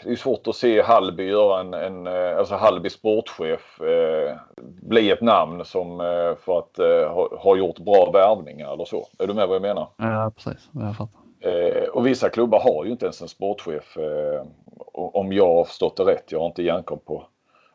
[0.05, 5.11] det är svårt att se Hallby göra en, en eh, alltså Hallby sportchef eh, bli
[5.11, 9.09] ett namn som eh, för att eh, ha, ha, gjort bra värvningar eller så.
[9.19, 9.89] Är du med vad jag menar?
[9.97, 11.21] Ja precis, jag fattar.
[11.41, 14.47] Eh, och vissa klubbar har ju inte ens en sportchef eh,
[14.93, 16.33] om jag har förstått det rätt.
[16.33, 17.25] Jag har inte järnkoll på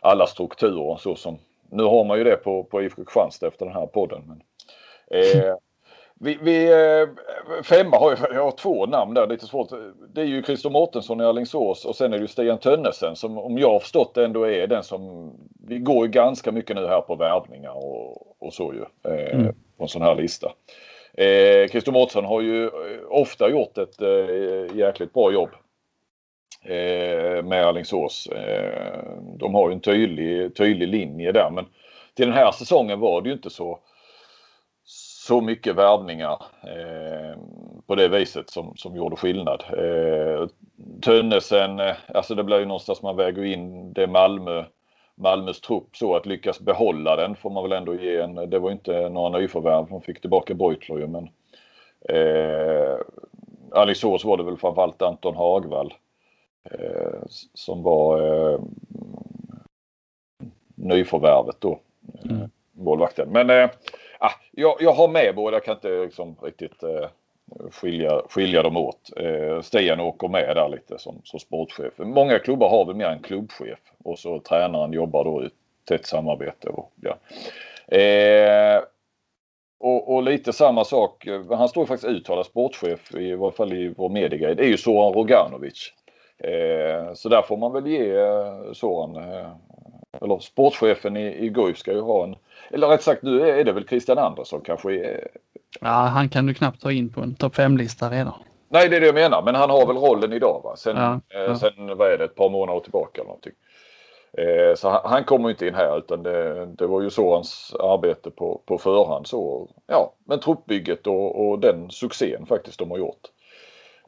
[0.01, 1.37] alla strukturer så som
[1.69, 4.23] nu har man ju det på, på IFK Kristianstad efter den här podden.
[4.27, 4.41] Men,
[6.19, 7.07] Vi, vi, eh,
[7.63, 9.69] femma har ju, jag har två namn där, lite svårt.
[10.13, 13.37] Det är ju Christer Mårtensson i Alingsås och sen är det ju Stian Tönnesen som
[13.37, 15.31] om jag har förstått det ändå är den som...
[15.67, 19.11] Vi går ju ganska mycket nu här på värvningar och, och så ju.
[19.11, 19.55] Eh, mm.
[19.77, 20.51] På en sån här lista.
[21.13, 22.71] Eh, Christer Mårtensson har ju eh,
[23.09, 25.49] ofta gjort ett eh, jäkligt bra jobb.
[26.63, 28.27] Eh, med Alingsås.
[28.27, 28.99] Eh,
[29.39, 31.65] de har ju en tydlig, tydlig linje där men
[32.15, 33.79] till den här säsongen var det ju inte så
[35.27, 37.39] så mycket värvningar eh,
[37.87, 39.63] på det viset som, som gjorde skillnad.
[39.77, 40.47] Eh,
[41.01, 44.63] Tönnesen, eh, alltså det blir ju någonstans man väger in det Malmö,
[45.15, 48.35] Malmös trupp så att lyckas behålla den får man väl ändå ge en.
[48.35, 51.29] Det var inte några nyförvärv, de fick tillbaka Beutler ju men
[52.09, 52.97] eh,
[53.71, 55.93] Alingsås var det väl framförallt Anton Hagvall
[56.71, 57.21] eh,
[57.53, 58.59] som var eh,
[60.75, 61.79] nyförvärvet då.
[62.29, 62.49] Mm.
[62.71, 63.29] Målvakten.
[63.29, 63.69] Men eh,
[64.19, 67.09] ah, jag, jag har med båda, jag kan inte liksom riktigt eh,
[67.71, 69.11] skilja, skilja dem åt.
[69.17, 71.93] Eh, Stian åker med där lite som, som sportchef.
[71.97, 75.49] Många klubbar har väl mer en klubbchef och så tränaren jobbar då i
[75.87, 76.69] tätt samarbete.
[76.69, 77.17] Och, ja.
[77.97, 78.83] Eh,
[79.79, 84.09] och, och, lite samma sak, han står faktiskt uttalad sportchef i varje fall i vår
[84.09, 84.55] mediegrej.
[84.55, 85.93] Det är ju Soran Roganovic.
[86.37, 88.13] Eh, så där får man väl ge
[88.73, 89.51] Soran, eh, eh
[90.21, 92.35] eller sportchefen i, i Guif ska ju ha en
[92.71, 95.19] eller rätt sagt nu är det väl Christian Andersson kanske.
[95.79, 98.33] Ja, han kan du knappt ta in på en topp 5-lista redan.
[98.69, 99.41] Nej, det är det jag menar.
[99.41, 100.75] Men han har väl rollen idag va?
[100.75, 101.55] Sen, ja, eh, ja.
[101.55, 103.53] sen vad är det, ett par månader tillbaka eller någonting.
[104.37, 107.75] Eh, så han, han kommer inte in här utan det, det, var ju så hans
[107.79, 109.27] arbete på, på förhand.
[109.27, 113.27] Så, ja, men truppbygget och, och den succén faktiskt de har gjort.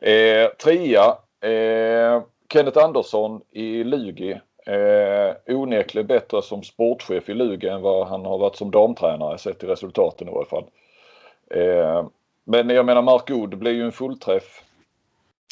[0.01, 1.05] Eh, trea,
[1.51, 2.21] eh,
[2.53, 4.39] Kenneth Andersson i Lugi
[4.69, 9.59] Eh, onekligen bättre som sportchef i Luga än vad han har varit som damtränare sett
[9.59, 10.65] till resultaten i varje fall.
[11.49, 12.07] Eh,
[12.43, 14.63] men jag menar Mark Good blir ju en fullträff.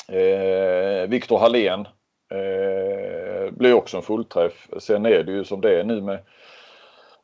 [0.08, 1.88] Eh, Viktor Hallén
[2.32, 4.68] eh, blir också en fullträff.
[4.80, 6.20] Sen är det ju som det är nu med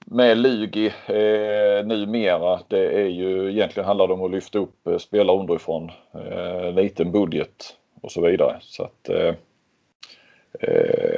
[0.06, 2.60] med Lugi eh, numera.
[2.68, 5.91] Det är ju egentligen handlar det om att lyfta upp eh, spelare underifrån.
[6.14, 8.58] Eh, liten budget och så vidare.
[8.62, 9.36] Så att, eh,
[10.60, 11.12] eh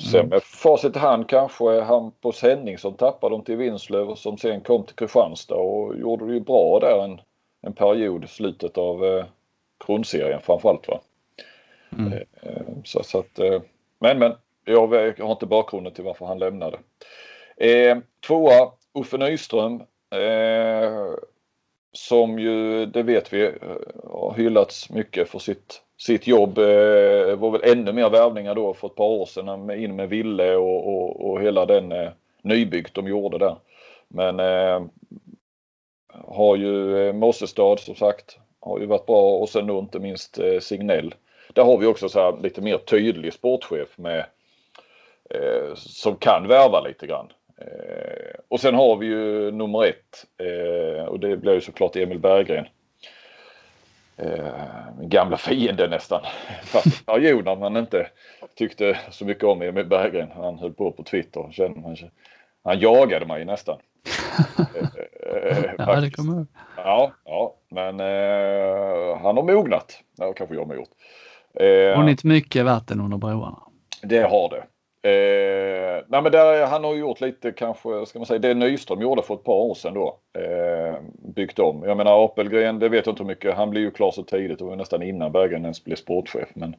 [0.00, 0.30] sen mm.
[0.30, 4.96] med facit i hand kanske Hampus Henningsson tappade dem till Vinslöv som sen kom till
[4.96, 7.20] Kristianstad och gjorde det ju bra där en,
[7.62, 9.24] en period, slutet av eh,
[9.86, 10.88] grundserien framförallt.
[10.88, 11.00] Va?
[11.98, 12.12] Mm.
[12.12, 13.60] Eh, så, så att, eh,
[13.98, 14.34] men men,
[14.64, 14.86] jag
[15.18, 16.78] har inte bakgrunden till varför han lämnade.
[17.56, 19.82] Eh, tvåa, Uffe Nyström.
[20.10, 21.14] Eh,
[21.96, 23.52] som ju, det vet vi, eh,
[24.04, 26.54] har hyllats mycket för sitt, sitt jobb.
[26.54, 30.56] Det var väl ännu mer värvningar då för ett par år sedan in med Ville
[30.56, 32.10] och, och, och hela den eh,
[32.42, 33.56] nybyggt de gjorde där.
[34.08, 34.82] Men eh,
[36.24, 40.38] har ju eh, Mossestad som sagt har ju varit bra och sen då inte minst
[40.38, 41.14] eh, Signell.
[41.52, 44.26] Där har vi också så här lite mer tydlig sportchef med
[45.30, 47.26] eh, som kan värva lite grann.
[47.60, 52.18] Eh, och sen har vi ju nummer ett eh, och det blir ju såklart Emil
[52.18, 52.66] Berggren.
[54.16, 56.20] Eh, min gamla fiende nästan.
[56.62, 58.06] Fast perioder man inte
[58.54, 60.30] tyckte så mycket om Emil Berggren.
[60.34, 61.50] Han höll på på Twitter.
[62.64, 63.78] Han jagade mig nästan.
[65.78, 66.46] ja, det kommer
[66.76, 68.00] Ja, ja, men
[69.20, 70.02] han har mognat.
[70.16, 70.90] Det kanske jag har gjort.
[71.54, 73.62] Eh, Hunnit mycket vatten under broarna.
[74.02, 74.64] Det har det.
[75.06, 79.22] Eh, nej men där, han har gjort lite kanske, ska man säga, det Nyström gjorde
[79.22, 80.18] för ett par år sedan då.
[80.38, 80.94] Eh,
[81.34, 81.82] byggt om.
[81.86, 84.58] Jag menar Apelgren, det vet jag inte hur mycket, han blev ju klar så tidigt,
[84.58, 86.48] det var nästan innan Berggren ens blev sportchef.
[86.54, 86.76] Men,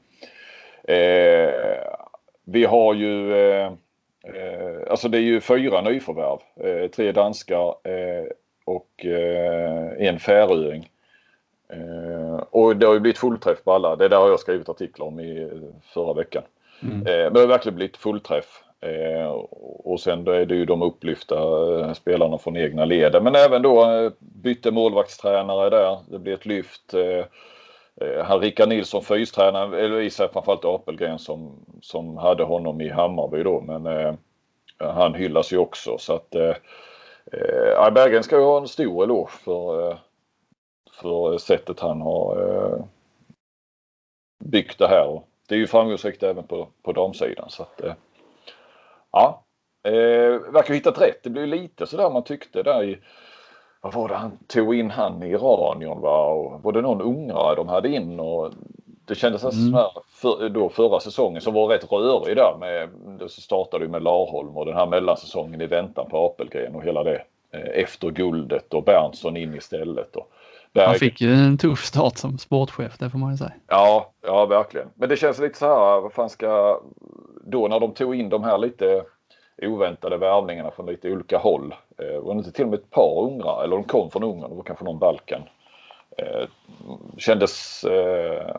[0.83, 1.53] eh,
[2.45, 3.65] vi har ju, eh,
[4.23, 6.39] eh, alltså det är ju fyra nyförvärv.
[6.67, 8.25] Eh, tre danskar eh,
[8.65, 10.89] och eh, en färöing.
[11.69, 13.95] Eh, och det har ju blivit fullträff på alla.
[13.95, 15.49] Det där har jag skrivit artiklar om i
[15.93, 16.43] förra veckan.
[16.83, 17.07] Mm.
[17.07, 18.63] Eh, men det har verkligen blivit fullträff.
[18.81, 19.27] Eh,
[19.83, 21.35] och sen då är det ju de upplyfta
[21.79, 23.23] eh, spelarna från egna leden.
[23.23, 25.97] Men även då bytte målvaktstränare där.
[26.07, 26.93] Det blir ett lyft.
[28.23, 33.43] Han Rickard Nilsson fystränare, eller i sig framförallt Apelgren som, som hade honom i Hammarby
[33.43, 33.61] då.
[33.61, 34.13] Men eh,
[34.77, 36.55] han hyllas ju också så att eh,
[37.91, 39.97] Berggren ska ju ha en stor eloge för,
[40.91, 42.85] för sättet han har eh,
[44.43, 47.49] byggt det här det är ju framgångsrikt även på, på damsidan.
[47.49, 47.93] Så att, eh,
[49.11, 49.43] ja,
[49.83, 49.91] eh,
[50.51, 51.23] verkar ha hittat rätt.
[51.23, 52.99] Det blev lite sådär man tyckte där i
[53.81, 57.55] vad var det han tog in han i Iranion va och var det någon ungrare
[57.55, 58.51] de hade in och
[59.05, 59.73] det kändes mm.
[59.73, 62.89] här för, då förra säsongen som var rätt rörig där med
[63.19, 67.03] det startade ju med Larholm och den här mellansäsongen i väntan på Apelgren och hela
[67.03, 70.15] det eh, efter guldet och Berntsson in istället.
[70.15, 70.31] Och,
[70.85, 73.53] han fick ju en tuff start som sportchef, det får man ju säga.
[73.67, 74.87] Ja, ja verkligen.
[74.95, 76.81] Men det känns lite så här, vad fan ska...
[77.45, 79.03] Då när de tog in de här lite
[79.61, 81.75] oväntade värvningarna från lite olika håll.
[81.97, 84.49] Eh, var det inte till och med ett par ungrare, eller de kom från Ungern,
[84.49, 85.41] det var kanske någon Balkan.
[86.17, 86.47] Eh,
[87.17, 87.83] kändes...
[87.83, 88.55] Eh,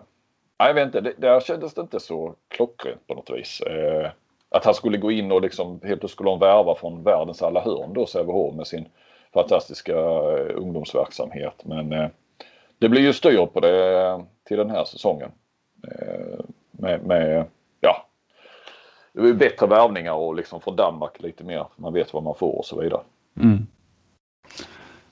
[0.58, 3.60] jag vet inte, det, där kändes det inte så klockrent på något vis.
[3.60, 4.10] Eh,
[4.48, 7.60] att han skulle gå in och liksom helt plötsligt skulle de värva från världens alla
[7.60, 8.88] hörn då Sävehof med sin
[9.35, 11.64] fantastiska eh, ungdomsverksamhet.
[11.64, 12.09] Men eh,
[12.79, 15.31] det blir ju styr på det till den här säsongen.
[15.89, 17.45] Eh, med, med
[17.81, 18.07] ja,
[19.12, 21.66] det blir bättre värvningar och liksom från Danmark lite mer.
[21.76, 23.01] Man vet vad man får och så vidare.
[23.37, 23.66] Mm.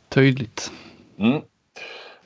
[0.09, 0.73] Tydligt.
[1.19, 1.43] Mm.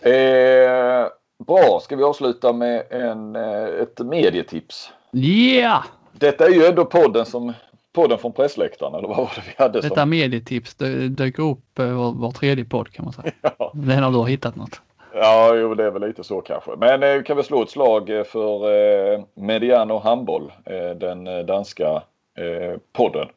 [0.00, 1.08] Eh,
[1.46, 4.92] bra, ska vi avsluta med en, ett medietips?
[5.12, 5.84] Yeah!
[6.12, 7.52] Detta är ju ändå podden som
[7.92, 9.82] podden från pressläktaren eller vad var det vi hade?
[9.82, 9.88] Som...
[9.88, 10.74] Detta medietips
[11.10, 13.32] dyker upp eh, var, var tredje podd kan man säga.
[13.58, 13.72] Ja.
[13.74, 14.80] Det är när du har hittat något.
[15.14, 16.70] Ja, jo, det är väl lite så kanske.
[16.76, 18.72] Men eh, kan vi slå ett slag eh, för
[19.14, 22.02] eh, Mediano Handboll, eh, den eh, danska
[22.38, 23.28] eh, podden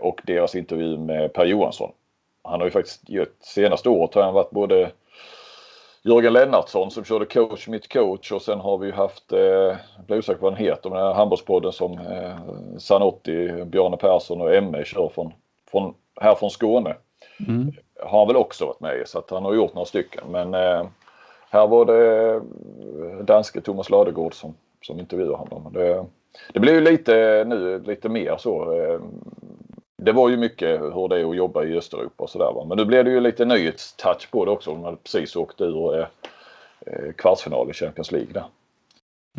[0.00, 1.92] och deras intervju med Per Johansson.
[2.44, 3.02] Han har ju faktiskt,
[3.40, 4.90] senaste året har han varit både
[6.02, 10.18] Jörgen Lennartsson som körde coach mitt coach och sen har vi haft, eh, jag blir
[10.18, 12.36] osäker på vad den heter, men den här handbollspodden som eh,
[12.78, 15.32] Sanotti, Bjarne Persson och Emme kör från,
[15.70, 16.96] från, här från Skåne.
[17.48, 17.72] Mm.
[18.02, 20.54] Har han väl också varit med i så att han har gjort några stycken men
[20.54, 20.86] eh,
[21.50, 25.72] här var det eh, danske Thomas Ladegård som, som intervjuade honom.
[25.72, 26.04] Det,
[26.52, 29.00] det blir ju lite nu lite mer så eh,
[30.04, 32.64] det var ju mycket hur det är att jobba i Östeuropa och sådär.
[32.66, 34.70] Men nu blev det ju lite nyhetstouch på det också.
[34.70, 36.06] De hade precis åkt ur eh,
[36.86, 38.44] eh, kvartsfinal i Champions League där.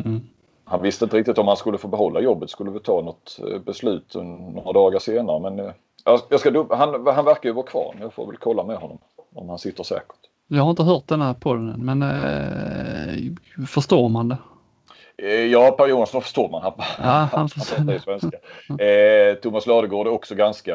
[0.04, 0.20] Mm.
[0.64, 2.50] Han visste inte riktigt om han skulle få behålla jobbet.
[2.50, 4.14] Skulle vi ta något eh, beslut
[4.54, 5.40] några dagar senare.
[5.40, 5.72] Men eh,
[6.04, 7.94] jag ska, han, han verkar ju vara kvar.
[8.00, 8.98] Jag får väl kolla med honom
[9.34, 10.16] om han sitter säkert.
[10.48, 14.36] Jag har inte hört den här podden än men eh, förstår man det?
[15.50, 16.62] Ja, Per Johansson förstår man.
[16.62, 17.98] Han, ja, han förstår.
[17.98, 18.36] svenska.
[18.84, 20.74] Eh, Thomas Ladegård är också ganska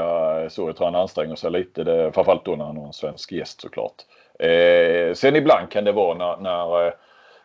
[0.50, 0.68] så.
[0.68, 1.84] Jag tror han anstränger sig lite.
[1.84, 3.96] Det, framförallt då när han har en svensk gäst såklart.
[4.40, 6.94] Eh, sen ibland kan det vara när, när eh,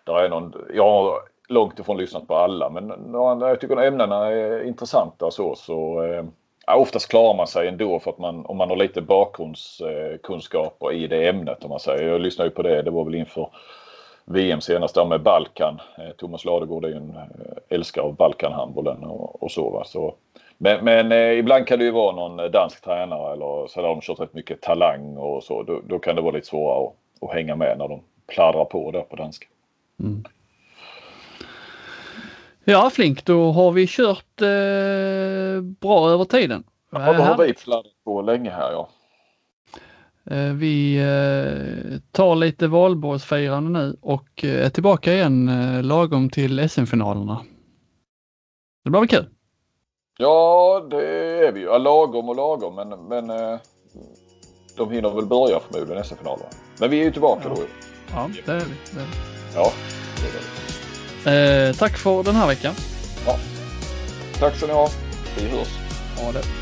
[0.04, 1.14] det är någon, jag har
[1.48, 6.02] långt ifrån lyssnat på alla men när jag tycker att ämnena är intressanta så, så
[6.02, 6.24] eh,
[6.66, 11.06] ja, oftast klarar man sig ändå för att man, om man har lite bakgrundskunskaper i
[11.06, 12.08] det ämnet om man säger.
[12.08, 13.48] Jag lyssnade ju på det, det var väl inför
[14.32, 15.80] VM senast där med Balkan.
[15.98, 17.14] Eh, Thomas Ladegård är ju en
[17.68, 19.70] älskare av Balkanhandbollen och, och så.
[19.70, 19.84] Va?
[19.84, 20.14] så
[20.58, 24.00] men, men eh, ibland kan det ju vara någon dansk tränare eller så där de
[24.00, 25.62] kört rätt mycket talang och så.
[25.62, 28.90] Då, då kan det vara lite svårare att, att, hänga med när de pladdrar på
[28.90, 29.46] där på danska.
[30.00, 30.24] Mm.
[32.64, 36.64] Ja Flink, då har vi kört eh, bra över tiden.
[36.90, 38.88] Ja, då har vi pladdrat på länge här ja.
[40.30, 45.50] Eh, vi eh, tar lite valborgsfirande nu och eh, är tillbaka igen
[45.88, 47.40] lagom till SM-finalerna.
[48.84, 49.26] Det blir väl kul?
[50.18, 51.06] Ja, det
[51.46, 51.66] är vi ju.
[51.66, 53.26] Ja, lagom och lagom, men, men
[54.76, 56.48] de hinner väl börja förmodligen SM-finalerna.
[56.80, 57.54] Men vi är ju tillbaka ja.
[57.54, 57.62] då.
[58.12, 58.74] Ja, det är vi.
[58.94, 59.16] Det är vi.
[59.54, 59.72] Ja,
[60.16, 61.68] det är vi.
[61.68, 62.74] Eh, tack för den här veckan.
[63.26, 63.36] Ja.
[64.38, 64.88] Tack så ni ha.
[65.36, 65.68] Vi hörs.
[66.18, 66.61] Ha det.